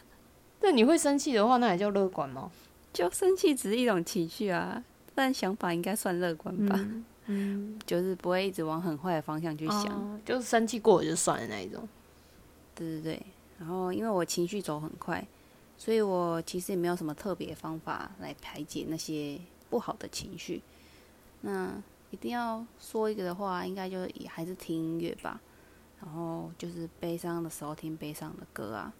[0.62, 2.50] 那你会生气的话，那也叫乐观吗？
[2.90, 4.82] 就生气只是一种情绪啊，
[5.14, 6.80] 但想法应该算乐观吧。
[7.26, 11.86] 嗯，就是不会一直往很坏的方向去想，就是生气过了就算了那一种。
[12.74, 13.22] 对对对，
[13.58, 15.26] 然后因为我情绪走很快，
[15.84, 20.62] 所以我其实也没有什么特别方法来排解那些不好的情绪。
[21.42, 21.74] 那
[22.10, 25.38] 一定要说一个的话，应该就也还是听音乐吧。
[26.00, 28.94] 然后就是悲伤的时候听悲伤的歌啊。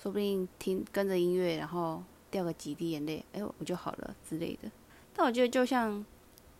[0.00, 4.70] 说不定听跟着音乐，然后掉个几滴眼泪，哎，我就好了之类的。
[5.12, 6.06] 但我觉得就像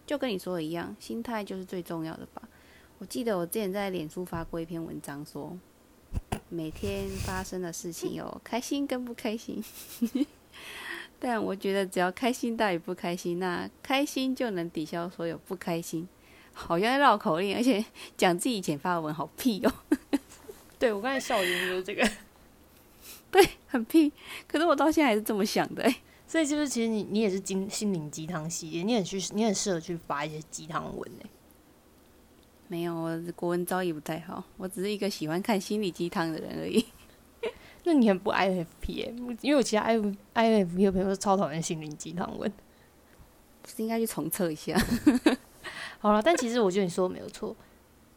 [0.04, 2.42] 就跟你说的一样，心态就是最重要的吧。
[2.98, 5.56] 我记得我之前在脸书发过一篇文章，说
[6.48, 9.62] 每天发生的事情有开心跟不开心。
[11.20, 16.08] 但我觉得只要开心大于不开心，那开心就能抵消所有不开心。
[16.52, 17.84] 好像绕口令，而且
[18.16, 19.72] 讲自己以前发的文好屁哦。
[20.78, 22.08] 对我刚才笑点就是这个。
[23.30, 24.12] 对，很屁。
[24.46, 25.92] 可是我到现在还是这么想的，
[26.26, 31.30] 所以就是其实你你也是心心灵鸡汤系列，你很去你很适合去发一些鸡汤文诶。
[32.68, 36.84] 没有，我国文造诣不太好，我只是一个喜欢看心理鸡汤的人而已。
[37.84, 42.52] 那你很不 IFP 因为我其他 I IFP 的朋友超讨厌心灵鸡汤文，
[43.62, 44.76] 不是应该去重测一下？
[45.98, 47.56] 好了，但其实我觉得你说的没有错。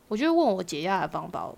[0.07, 1.49] 我觉得问我解压的方法。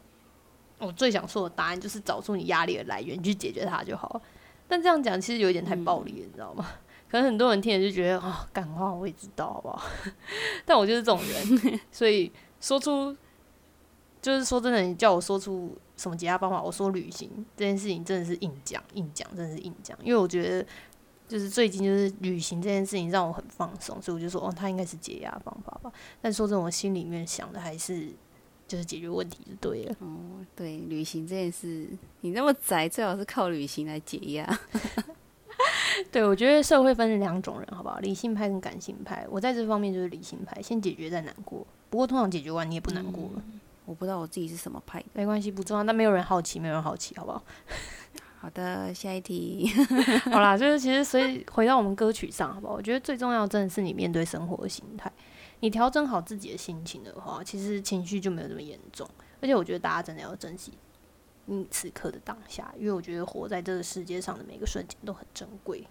[0.80, 4.22] 我最想说的答案就是找出你压力的来源，你去解决它就好。
[4.68, 6.68] 但这样讲其实有一点太暴力了，你知道吗？
[7.10, 9.82] 可能很多人听了就觉得啊，感化我也知道，好不好？
[10.66, 12.30] 但我就是这种人，所以
[12.64, 13.14] 说出
[14.22, 19.98] 就是说真的，你叫我说出什么解压方法，我说旅行这件事情真的是硬讲，硬讲，真的是硬讲。
[20.02, 20.66] 因为我觉得
[21.28, 25.92] 就是最近就是旅行这件事情让我很放松，所以我就说哦，它应该是解压方法吧。
[26.22, 28.08] 但说真的，我心里面想的还是。
[28.66, 29.96] 就是解决问题就对了。
[30.00, 30.08] 哦，
[30.56, 31.86] 对，旅行这件事，
[32.22, 34.60] 你那么宅，最好是靠旅行来解压。
[36.10, 38.00] 对，我觉得社会分成两种人，好不好？
[38.00, 39.28] 理性派跟感性派。
[39.30, 41.68] 我在这方面就是理性派，先解决再难过。
[41.94, 43.44] 不过通常解决完你也不难过了。
[43.86, 45.84] 我不知道我自己是什么派，没关系，不重要。
[45.84, 47.44] 但没有人好奇，没有人好奇，好不好？
[48.40, 49.70] 好的，下一题。
[50.26, 52.74] 好啦，就是其实所以回到我们歌曲上，好不好？
[52.74, 55.12] 我觉得最重要真的是你面对生活的心态。
[55.60, 59.08] 你调整好自己的心情的话，其实情绪就没有那么严重。
[59.40, 60.74] 而且我觉得大家真的要珍惜
[61.46, 65.86] 你此刻的当下，因为我觉得活在这个世界上的每个瞬间都很珍贵。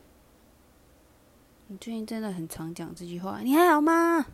[1.68, 4.26] 你最近真的很常讲这句话，你还好吗？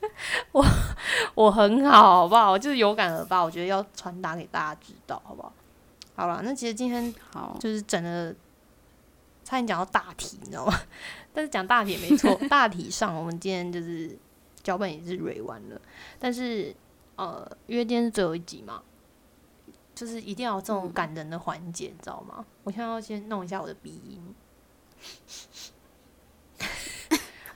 [0.52, 0.64] 我
[1.34, 2.50] 我很好，好不好？
[2.50, 5.52] 我就是有感而发，我觉得要传达给大家知道，好不好？
[6.14, 8.34] 好了，那其实今天好，就是整的
[9.44, 10.80] 差点讲到大题，你知道吗？
[11.32, 14.16] 但是讲大题也没错， 大体上我们今天就是
[14.62, 15.80] 脚本也是蕊完了，
[16.18, 16.74] 但是
[17.16, 18.82] 呃，因为今天是最后一集嘛，
[19.94, 22.44] 就是一定要有这种感人的环节，你知道吗？
[22.64, 24.34] 我现在要先弄一下我的鼻音，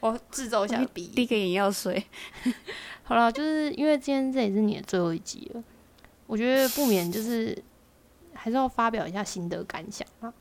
[0.00, 0.84] 我制造一下。
[0.94, 2.04] 滴个眼药水。
[3.04, 5.64] 好了，就是因为今天这也是你的最后一集了，
[6.26, 7.60] 我觉得不免就是
[8.32, 10.32] 还是要发表一下心得感想啊。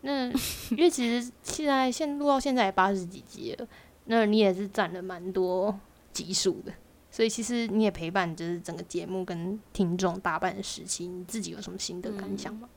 [0.00, 0.28] 那
[0.72, 3.68] 因为其实现在现录到现在也八十几集了，
[4.06, 5.78] 那你也是占了蛮多
[6.12, 6.72] 集数的，
[7.10, 12.68] 所以其实你也陪伴就是整个节目跟听众大半时期，你自己有什么心得感想吗？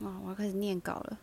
[0.00, 1.18] 哇，我要开始念稿了。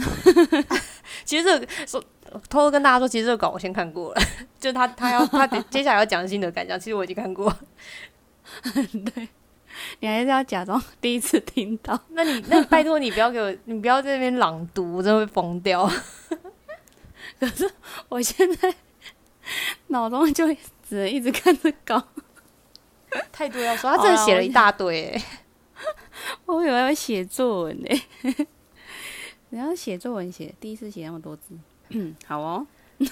[1.24, 2.00] 其实这个说
[2.48, 4.22] 偷偷跟大家说，其实这个稿我先看过了，
[4.58, 7.54] 就他他要他 接下来要讲的心得感想，其实我已经看过。
[9.14, 9.28] 对，
[10.00, 11.98] 你还是要假装第一次听到。
[12.10, 15.90] 那你那你拜托你不要给我，你不要在那边朗读，我真的会疯掉。
[17.38, 17.70] 可是
[18.08, 18.74] 我现在
[19.88, 20.46] 脑中就
[20.88, 22.02] 只能一直看着稿，
[23.32, 25.22] 太多要说，他真的写了一大堆、欸。
[26.46, 28.46] 我以为要写作文呢。
[29.50, 31.54] 然后写作文写第一次写那么多字，
[31.90, 32.66] 嗯， 好哦。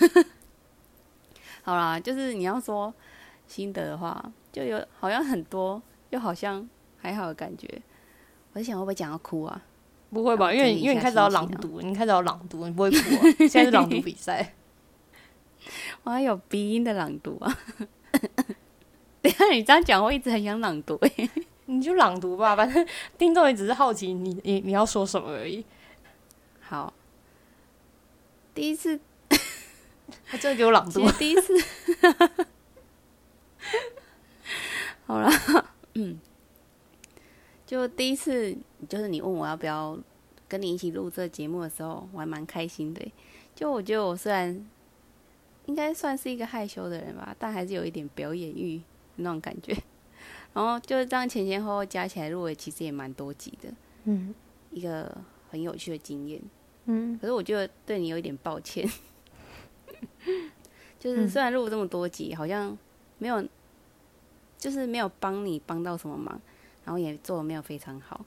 [1.62, 2.92] 好啦，就是你要说
[3.46, 6.66] 心得的话，就有好像很多，又好像
[6.98, 7.68] 还好的感觉。
[8.52, 9.62] 我在想会不会讲到哭啊？
[10.10, 10.52] 不会吧？
[10.52, 13.22] 因为因为你开始要朗读，你开始要朗读，你不会哭啊？
[13.40, 14.54] 现在是朗读比赛，
[16.04, 17.58] 我还有鼻音的朗读啊。
[19.20, 21.30] 等下你这样讲，我一直很想朗读诶、
[21.66, 22.86] 你就朗读吧，反正
[23.18, 25.62] 听众也只是好奇你你你要说什么而已。
[26.68, 26.92] 好，
[28.54, 29.00] 第一次，
[30.26, 31.54] 他真的给我朗读第一次，
[35.06, 35.30] 好了，
[35.94, 36.20] 嗯，
[37.64, 38.54] 就第一次，
[38.86, 39.98] 就是你问我要不要
[40.46, 43.12] 跟你一起录这个节目的时候，我还蛮开心的欸。
[43.54, 44.68] 就我觉得我虽然
[45.64, 48.82] 应该算是一个害羞的人吧，但还是有一点表演欲
[49.16, 49.74] 那种感觉。
[50.52, 53.72] 然后就是这样前前后后加起来录的，其实也蛮多集的，
[54.04, 54.34] 嗯
[54.70, 55.16] 一个
[55.50, 56.38] 很有趣的经验。
[56.88, 57.16] 嗯。
[57.20, 58.84] 可是我觉得对你有一点抱歉，
[60.98, 62.76] 就是虽然录了这么多集，好像
[63.18, 63.46] 没有，
[64.58, 66.40] 就是没有帮你帮到什么忙，
[66.84, 68.24] 然后也做的没有非常好，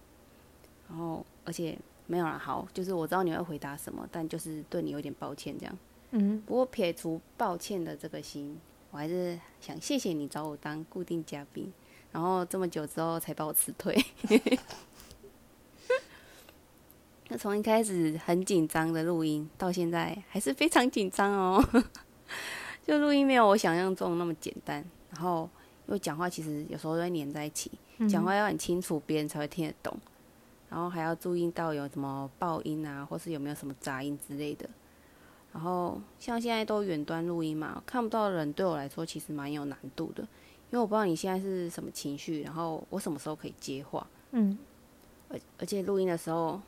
[0.88, 5.78] 然后而且没有啦，好，就是我知道你会回答什么，但就是对你有点抱歉这样。
[6.12, 8.60] 嗯，不过撇除抱歉的这个心，
[8.92, 11.72] 我还是想谢谢你找我当固定嘉宾，
[12.12, 13.98] 然后这么久之后才把我辞退。
[17.34, 21.64] 那从一开始很紧张的录音，到现在还是非常紧张哦。
[22.86, 25.50] 就录音没有我想象中那么简单，然后
[25.88, 27.72] 因为讲话其实有时候都会黏在一起，
[28.10, 29.98] 讲话要很清楚，别人才会听得懂。
[30.70, 34.70] 然后还要注意到有什么爆音啊，或是有没有什么杂音之类的。
[35.54, 44.58] 然后像现在都远端录音嘛，看不到的人对我来说其实蛮有难度的，因为我不知道你现在是什么情绪，然后我什么时候可以接话，嗯，
[45.30, 46.62] 而而且录音的时候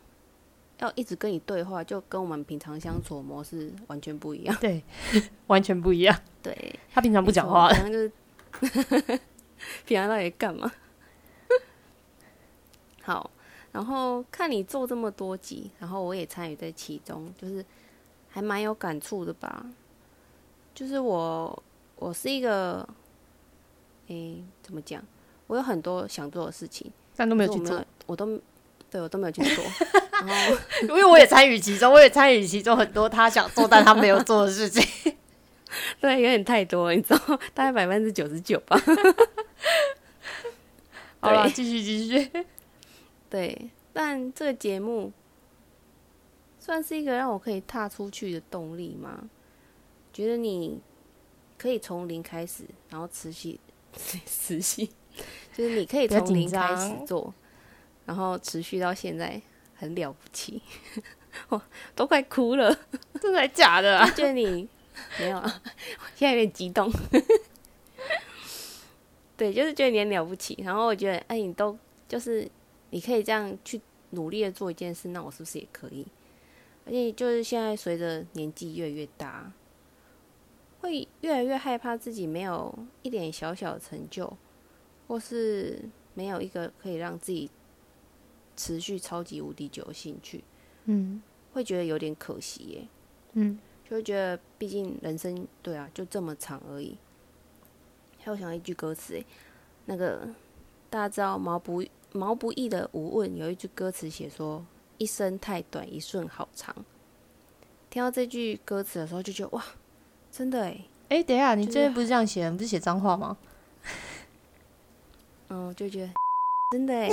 [0.80, 4.56] 要一直跟你对话，就跟我们平常相处模式完全不一样。
[4.60, 4.84] 对，
[5.48, 6.18] 完全不一样。
[6.42, 8.12] 对，他平常不讲话平常就是
[9.86, 10.72] 平常到底干嘛？
[13.04, 13.30] 好，
[13.72, 17.66] 然后看你做这么多集，然后我也参与在其中，就是
[18.30, 19.66] 还蛮有感触的吧。
[20.74, 21.64] 就是我，
[21.98, 22.88] 我是一个，
[24.08, 25.04] 诶、怎么讲？
[25.48, 28.40] 我有很多想做的事情，但都没有去做我，，我都
[28.94, 29.64] 对我都没有去做。
[30.24, 35.16] 然后因为我也参与其中，我也参与其中很多他想做但他没有做的事情。
[36.00, 37.18] 对，有点太多了，你知道，
[37.56, 38.80] 大概百分之九十九吧。
[41.20, 42.30] 好了，对继续继续。
[43.32, 45.12] 对，但这个节目
[46.60, 49.24] 算是一个让我可以踏出去的动力吗？
[50.14, 50.80] 觉得你
[51.58, 53.60] 可以从零开始，然后持续
[54.28, 54.88] 持续，
[55.52, 57.34] 就是你可以从零开始做，
[58.06, 59.42] 然后持续到现在，
[59.76, 60.62] 很了不起，
[61.50, 61.62] 我
[61.96, 62.78] 都快哭了。
[63.22, 64.10] 真的假的啊？
[64.12, 64.68] 觉得你
[65.20, 65.62] 没有啊，
[66.16, 66.92] 现在有点激动。
[69.36, 71.78] 对，就是觉得你很了不起，然后我觉得，哎，你都
[72.08, 72.48] 就是
[72.92, 73.82] 你可以这样去
[74.12, 76.06] 努力的做一件事，那我是不是也可以？
[76.86, 79.52] 而且就是现在随着年纪越来越大，
[80.82, 84.32] 会越来越害怕自己没有一点小小的成就，
[85.08, 85.80] 或是
[86.14, 87.50] 没有一个可以让自己
[88.56, 90.44] 持续超级无敌久的兴趣，
[90.86, 91.22] 嗯
[91.54, 92.88] 会觉得有点可惜耶。
[93.34, 96.98] 嗯，就会觉得，毕竟人生对啊，就这么长而已。
[98.20, 99.26] 还有想到一句歌词，诶，
[99.86, 100.28] 那个
[100.90, 104.66] 大家知道毛不毛不易的《无问》有一句歌词写说
[104.98, 106.74] ：“一生太短，一瞬好长。”
[107.90, 109.64] 听到这句歌词的时候，就觉得哇，
[110.32, 113.38] 真的哎，哎、等一下，你就是这边不是这样写不是写脏话吗？
[115.50, 116.14] 嗯，就觉得
[116.74, 117.08] 真的哎，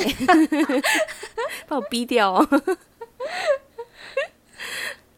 [1.69, 2.47] 把我逼掉哦。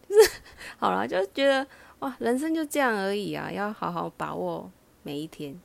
[0.09, 0.31] 就是
[0.77, 1.65] 好了，就觉得
[1.99, 4.69] 哇，人生就这样而已啊，要好好把握
[5.03, 5.57] 每一天。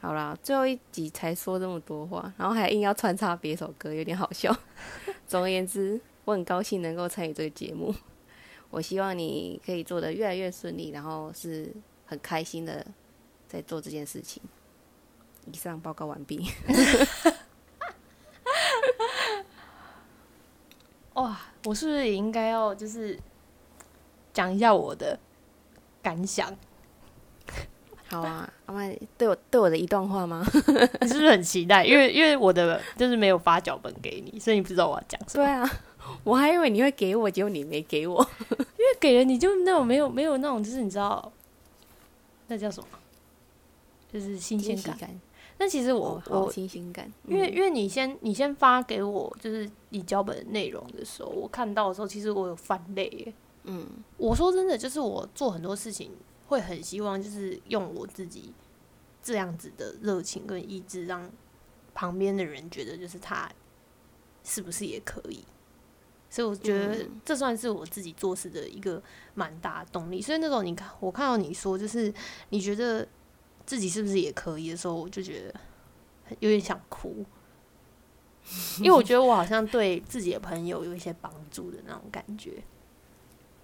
[0.00, 4.56] 好啦，最后一集才说这么多话，然后还硬要穿插别首歌，有点好笑。
[5.28, 7.94] 总而言之，我很高兴能够参与这个节目。
[8.70, 11.70] 我希望你可以做得越来越顺利，然后是
[12.06, 12.86] 很开心的
[13.46, 14.42] 在做这件事情。
[15.52, 16.48] 以上报告完毕。
[21.14, 23.18] 哇，我是不是也应该要就是
[24.32, 25.18] 讲一下我的
[26.02, 26.56] 感想？
[28.08, 30.44] 好啊，阿曼对我对我的一段话吗？
[31.00, 31.84] 你是不是很期待？
[31.84, 35.44] 因为因为我的就是没有发脚本给你，所以你不知道我要讲什么。
[35.44, 35.70] 对啊，
[36.24, 38.28] 我还以为你会给我，结果你没给我。
[38.50, 41.32] 因为给了你就那种没有没有那种就是你知道
[42.48, 42.88] 那叫什么？
[44.12, 45.08] 就是新鲜感。
[45.58, 53.34] 惊喜感，但其实我、哦好我新鲜感，因为嗯因为你先你先发给我就是你脚本的内容的时候，我看到的时候，其实我有翻泪耶。
[53.64, 53.86] 嗯
[54.16, 56.10] 我说真的，就是我做很多事情
[56.48, 58.52] 会很希望就是用我自己
[59.22, 61.30] 这样子的热情跟意志，让
[61.94, 63.48] 旁边的人觉得就是他
[64.42, 65.44] 是不是也可以。
[66.28, 69.00] 所以我觉得嗯这算是我自己做事的一个
[69.34, 70.20] 蛮大的动力。
[70.20, 72.12] 所以那种你看我看到你说就是
[72.48, 73.06] 你觉得
[73.66, 75.60] 自己是不是也可以的时候，我就觉得
[76.40, 77.24] 有点想哭，
[78.78, 82.62] 因为我觉得我好像对自己的朋友有一些帮助的那种感觉。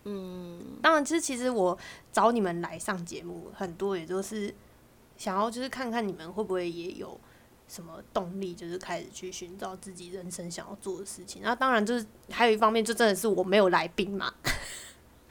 [0.05, 1.77] 嗯当然，其实其实我
[2.11, 4.55] 找你们来上节目，很多也都是
[5.17, 7.21] 想要就是看看你们会不会也有
[7.67, 11.43] 什么动力，就是开始去寻找自己人生想要做的事情。
[11.43, 14.33] 那当然就是还有一方面，就真的是我没有来宾嘛，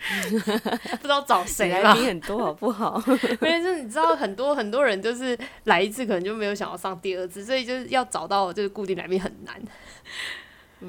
[0.97, 1.93] 不知道找谁来嘛。
[1.93, 3.01] 宾很多，好不好？
[3.41, 9.61] 因为就是你知道，很多很多人就是来一次，可能就没有想要上第二次，所以就是要找到就是固定来宾很难。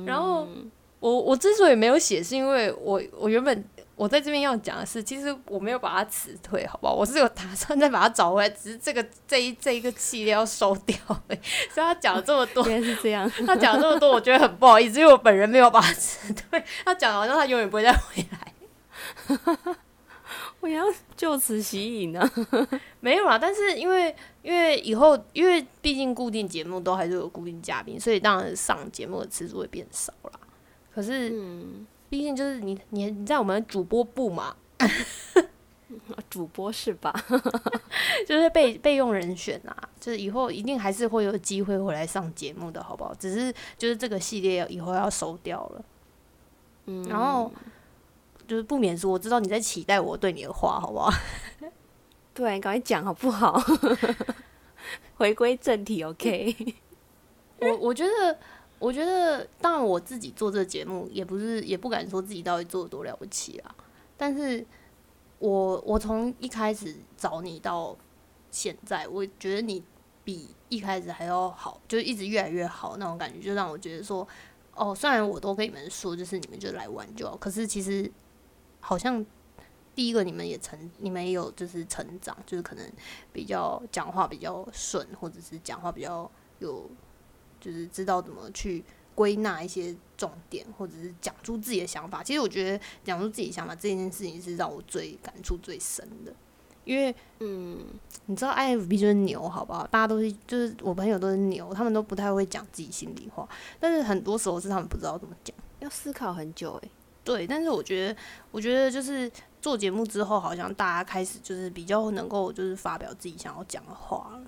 [0.04, 3.64] 然后嗯我我之所以没有写，是因为我我原本
[3.94, 6.92] 我在这边要讲的是，其实我没有把它辞退，好不好？
[6.92, 10.96] 我是有打算再把它找回来，只是这个这一这一个系列要收掉。
[11.72, 16.62] 所以他讲了这么多，原来是这样，他讲了这么多，我觉得很不好意思，因为我本人没有把它辞退。
[16.84, 18.52] 他讲了好像他永远不会再回来。
[20.60, 20.84] 我要
[21.16, 22.30] 就此吸引啊！
[23.00, 30.32] 没有啦，但是因为因为以后因为毕竟固定节目都还是有固定嘉宾，所以当然上节目的次数会变少啦。
[30.92, 34.56] 可是嗯，毕竟就是你你你在我们主播部嘛，
[36.28, 37.14] 主播是吧？
[38.26, 43.14] 就是备备用人选啊，就是以后一定还是会有机会回来上节目的，好不好？
[43.14, 45.84] 只是就是这个系列以后要收掉了，
[46.86, 47.50] 嗯，然后
[48.48, 51.12] 就是不免说，我知道你在期待我对你的话，好不好？
[52.34, 53.62] 对，你赶快讲好不好？
[55.16, 56.74] 回归正题，OK？
[57.60, 58.38] 我我觉得，
[58.78, 63.74] 我觉得，当然我自己做这个节目，也不是也不敢说自己到底做的多了不起啊。
[64.16, 64.64] 但是
[65.40, 67.94] 我我从一开始找你到
[68.50, 69.82] 现在，我觉得你
[70.24, 74.26] 比一开始还要好，就一直越来越好那种感觉，就让我觉得说，
[74.74, 78.10] 哦，虽然我都跟你们说，就是你们就来玩就好，可是其实
[78.80, 79.24] 好像
[79.94, 82.92] 第一个你们也成，你们也有就是成长，就是可能
[83.32, 86.90] 比较讲话比较顺，或者是讲话比较有。
[87.60, 88.84] 就是知道怎么去
[89.16, 92.22] 归纳一些重点，或者是讲出自己的想法。
[92.22, 96.32] 其实我觉得讲出自己的想法这件事情是让我最感触最深的，
[96.84, 97.84] 因为嗯，
[98.26, 99.84] 你知道 IFB 就是牛，好不好？
[99.88, 103.48] 大家都是就是我朋友都是牛，他们都不太会讲自己心里话，
[103.80, 105.52] 但是很多时候是他们不知道怎么讲。
[105.80, 106.88] 要思考很久哎。
[107.28, 108.16] 对，但是我觉得，
[108.50, 114.40] 我觉得就是做节目之后，好像大家开始就是比较能够就是发表自己想要讲的话了。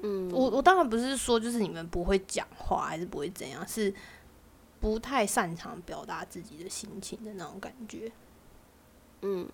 [0.00, 3.94] 嗯，我我当然不是说就是你们不会讲话，还是不会怎样，是
[4.80, 8.12] 不太擅长表达自己的心情的那种感觉。
[9.22, 9.48] 嗯，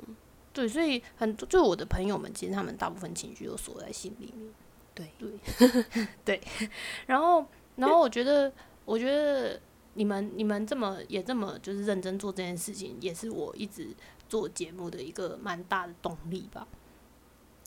[0.52, 4.52] 对，所以很多就我的朋友们，其实他们大部分情绪都锁在心里面。
[4.92, 6.42] 对对 对，
[7.06, 7.46] 然后
[7.76, 8.52] 然后我觉得
[8.84, 9.60] 我觉得
[9.98, 13.88] 你们你们这么也这么就是认真做这件事情，也是我一直
[14.28, 16.66] 做节目的一个蛮大的动力吧。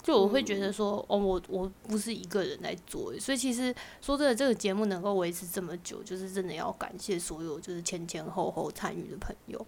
[0.02, 9.64] 就我会觉得说，哦，我我不是一个人在做，所以其实说真的，这个节目能够维持这么久，就是真的要感谢所有就是前前后后参与的朋友。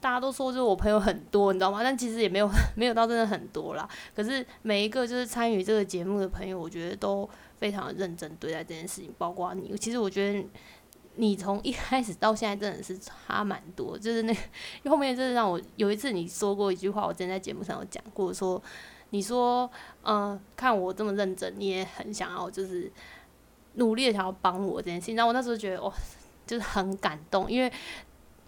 [0.00, 1.82] 大家都说就是我朋友很多，你知道吗？
[1.82, 2.46] 但其实也没有
[2.76, 3.88] 没有到真的很多啦。
[4.14, 7.26] 可是每一个就是参与这个节目的朋友，我觉得都
[7.56, 9.74] 非常认真对待这件事情，包括你。
[9.78, 10.46] 其实我觉得
[11.16, 14.36] 你从一开始到现在真的是差蛮多，就是那
[14.90, 18.62] 后面就是让我有一次你说过一句话，我之前在节目上有讲过，说。
[19.10, 19.70] 你说，
[20.02, 22.90] 嗯，看我这么认真，你也很想要，就是
[23.74, 25.14] 努力的想要帮我这件事情。
[25.14, 25.94] 然后我那时候觉得，哇，
[26.44, 27.72] 就是很感动，因为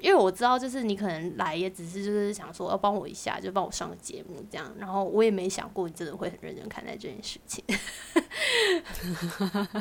[0.01, 4.75] 因为我知道，就是你可能来也只是就是想说要帮我一下，就帮我上个节目这样。
[4.77, 7.65] 然后我也没想过你真的会很认真看待这件事情。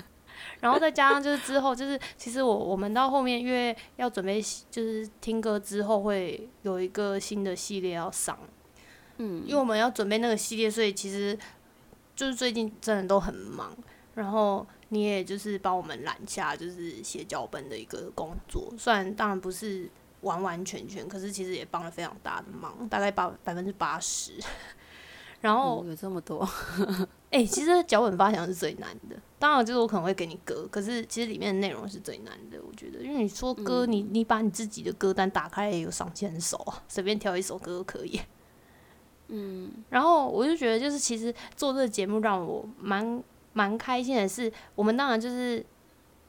[0.60, 4.42] 然后再加上就是之后，就是其实我我们到后面因为要准备
[4.72, 8.38] 就是听歌之后会有一个新的系列要上。
[9.18, 11.38] 嗯，因为我们要准备那个系列，所以其实
[12.16, 13.76] 就是最近真的都很忙。
[14.14, 19.90] 然后你也就是帮我们揽下就是写脚本的一个工作，虽然当然不是
[20.22, 24.34] 完完全全，可是其实也帮了非常大的忙，大概八百分之八十。
[25.46, 26.40] 然后有这么多，
[27.30, 29.16] 哎，其实脚本发想是最难的。
[29.38, 38.20] 当然就是我可能会给你歌，可是其实里面的内容是最难的，我觉得，因为你说歌，你你把你自己的歌单打开也有上千首啊， 随便挑一首歌都可以。
[39.28, 43.24] 嗯，然后我就觉得，就是其实做这个节目让我蛮
[43.54, 45.64] 蛮开心的是，我们当然就是，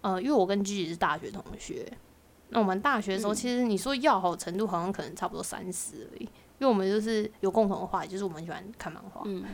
[0.02, 1.90] 呃，因为我跟 G 是大学同学，
[2.50, 6.28] 那我们大学的时候，其实你说要好程度，好像可能差不多三十而已。
[6.58, 9.22] 因为我们就是有共同的话题就是我们喜欢看漫画。
[9.24, 9.44] 嗯。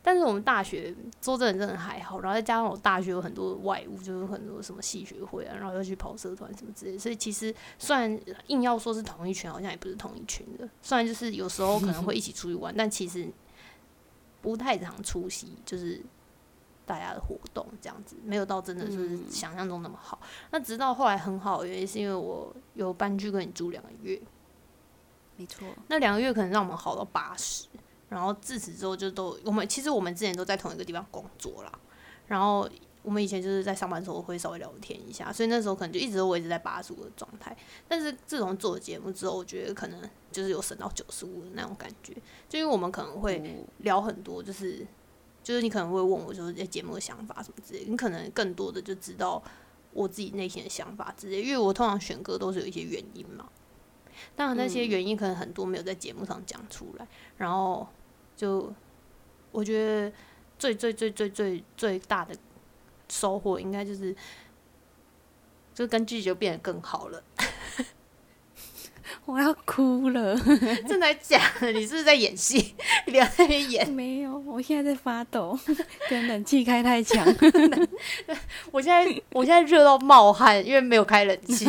[0.00, 10.66] 但是我们大学说真的真的还好，然后再加上我大学有很多外务，就是很多什么戏学会啊，然后又去跑社团什么之类，所以其实虽然硬要说是同一群，好像也不是同一群的。
[10.80, 13.28] 虽然就是有时候可能会一起出去玩，但其实
[14.40, 16.00] 不太常出席，就是
[16.86, 20.18] 大家的活动这样子，没有到真的就是想象中那么好。
[20.52, 24.18] 那直到后来很好，原因是因为我有搬去跟你住两个月。
[25.38, 27.66] 没错，那两个月可能让我们好到八十，
[28.08, 31.72] 然后自此之后就都我们其实我们之前都在同一个地方工作啦，
[32.26, 32.68] 然后
[33.02, 37.56] 我们以前就是在上班的时候会稍微聊天一下，所以那时候可能就一直都维持在八十五的状态。
[37.86, 42.12] 但是自从做了节目之后，我觉得可能就是有升到九十五的那种感觉，
[42.48, 44.84] 就因为我们可能会聊很多，就是
[45.42, 49.40] 就是你可能会问我就是节目的想法什么之类，你可能更多的就知道
[49.92, 53.48] 我自己内心的想法之类，因为我通常选歌都是有一些原因嘛。
[54.36, 57.06] 当然，那些原因可能很多没有在节目上讲出来，
[57.36, 57.86] 然后
[58.36, 58.72] 就
[59.50, 60.12] 我觉得
[60.58, 62.34] 最最最最最最大的
[63.08, 64.14] 收获，应该就是
[65.74, 67.22] 就跟剧就变得更好了。
[69.24, 70.36] 我要哭了，
[70.86, 71.40] 正在讲，
[71.74, 72.74] 你是不是在演戏？
[73.06, 73.90] 你不要在那边演。
[73.90, 75.58] 没有，我现在在发抖，
[76.10, 77.26] 跟冷气开太强。
[78.70, 81.66] 我现在我现在热到冒汗，因为没有开冷气。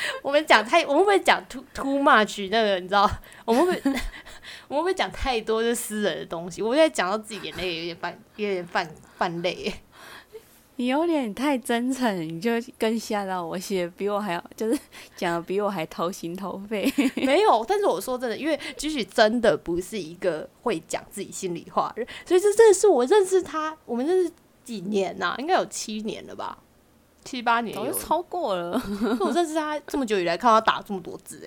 [0.22, 3.10] 我们讲太，我们会讲 too too much 那个，你知道？
[3.44, 3.82] 我们会
[4.68, 6.62] 我们会讲太多就私人的东西。
[6.62, 9.72] 我现在讲到自己眼泪有点泛，有点泛泛泪。
[10.76, 14.78] 你有点太真诚，你就更吓到我，写比我还要，就是
[15.16, 16.88] 讲的比我还掏心掏肺。
[17.16, 24.30] 没有，但是我说真的，因为菊菊真的不是一个会讲自己心里话的人，所以这真的是我认识他，我们认识
[24.62, 25.34] 几年呐？
[25.38, 26.56] 应该有七年了吧？
[27.28, 28.80] 七八年，早就超过了。
[29.20, 31.46] 我认识他这么久以来，看到他打这么多字，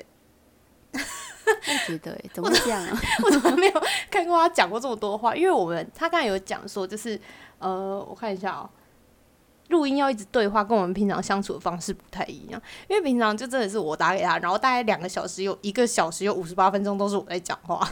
[0.93, 3.01] 哎， 我觉得，哎，怎么这样啊？
[3.25, 5.35] 我怎么没有看过他讲过这么多话？
[5.35, 7.19] 因为我们他刚才有讲说，就是
[7.57, 8.69] 呃，我看一下哦，
[9.69, 12.61] 录音要一直对话，跟我们平常相处的方式不太一样。
[12.87, 17.89] 因为平常就真的是我打给他，然后大概两个小时有一个小时有五十八分钟都是我在讲话。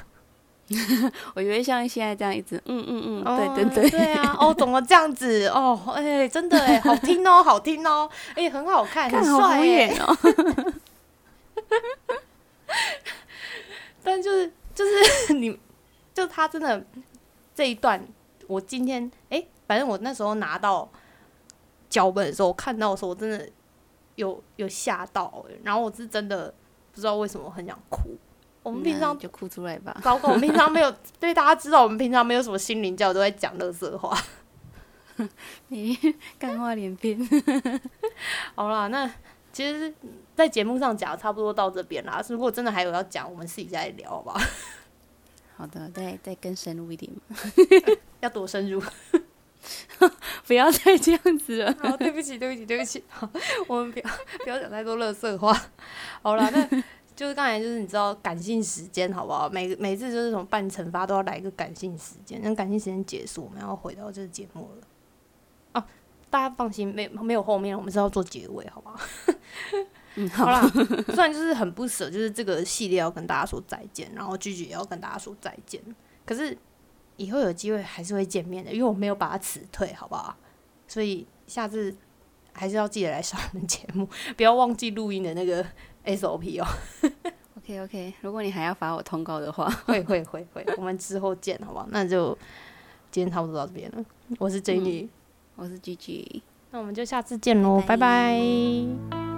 [1.33, 5.47] 我觉得像现在这样一直嗯嗯嗯，对对对，对啊，哦，怎么这样子？
[5.47, 10.15] 哦，哎，真的哎， 好听哦，好听哦，哎，很好看，很帅耶哦。
[14.03, 15.59] 但就是就是你，
[16.13, 16.85] 就他真的
[17.55, 18.01] 这一段，
[18.47, 20.89] 我今天哎，反正我那时候拿到
[21.89, 23.49] 脚本的时候，我看到的时候，我真的
[24.15, 26.53] 有有吓到，然后我是真的
[26.91, 28.15] 不知道为什么很想哭。
[28.63, 29.95] 我们平常就哭出来吧。
[30.03, 34.17] 糟糕，我们平常没有 对大家知道，我们平常没有什么心灵教，都在讲乐色话。
[35.67, 35.97] 你
[36.37, 37.19] 干话连篇。
[38.55, 39.09] 好啦，那
[39.51, 39.93] 其实，
[40.35, 42.23] 在节目上讲差不多到这边啦。
[42.29, 44.39] 如果真的还有要讲，我们自己再聊，好不好？
[45.57, 47.11] 好的，再再更深入一点。
[48.21, 48.81] 要多深入？
[50.47, 51.75] 不要再这样子了。
[51.81, 53.03] 好，对不起，对不起，对不起。
[53.09, 53.29] 好，
[53.67, 54.09] 我们不要
[54.43, 55.53] 不要讲太多乐色话。
[56.21, 56.83] 好了，那
[57.19, 59.49] 就是刚才就是你知道感性时间好不好？
[59.49, 64.87] 每每次就是从半惩罚都要来一个感性时间，那感性时间结束，我们要回到这个节目了。
[65.73, 65.83] 哦，
[66.29, 68.97] 大家放心，没没有后面，我们是要做结尾，好不好？
[70.15, 70.61] 嗯，好啦，
[71.11, 75.81] 虽然就是很不舍，就是这个系列要跟大家说再见，然后句句也要跟大家说再见，
[76.25, 76.57] 可是
[77.17, 80.37] 以后有机会还是会见面的，因为我没有把它辞退，好不好？
[80.87, 81.93] 所以下次
[82.53, 84.07] 还是要记得来上我们节目，
[84.37, 85.65] 不要忘记录音的那个
[86.05, 86.67] SOP 哦。
[87.57, 91.87] OK OK，如果你还要发我通告的话，会会会会，我们之后见，好不好？
[91.91, 92.35] 那就
[93.11, 94.03] 今天差不多到这边了。
[94.39, 95.07] 我是 Jenny，、
[95.55, 96.41] 我是 G G。
[96.71, 99.28] 那我们就下次见喽，拜拜拜拜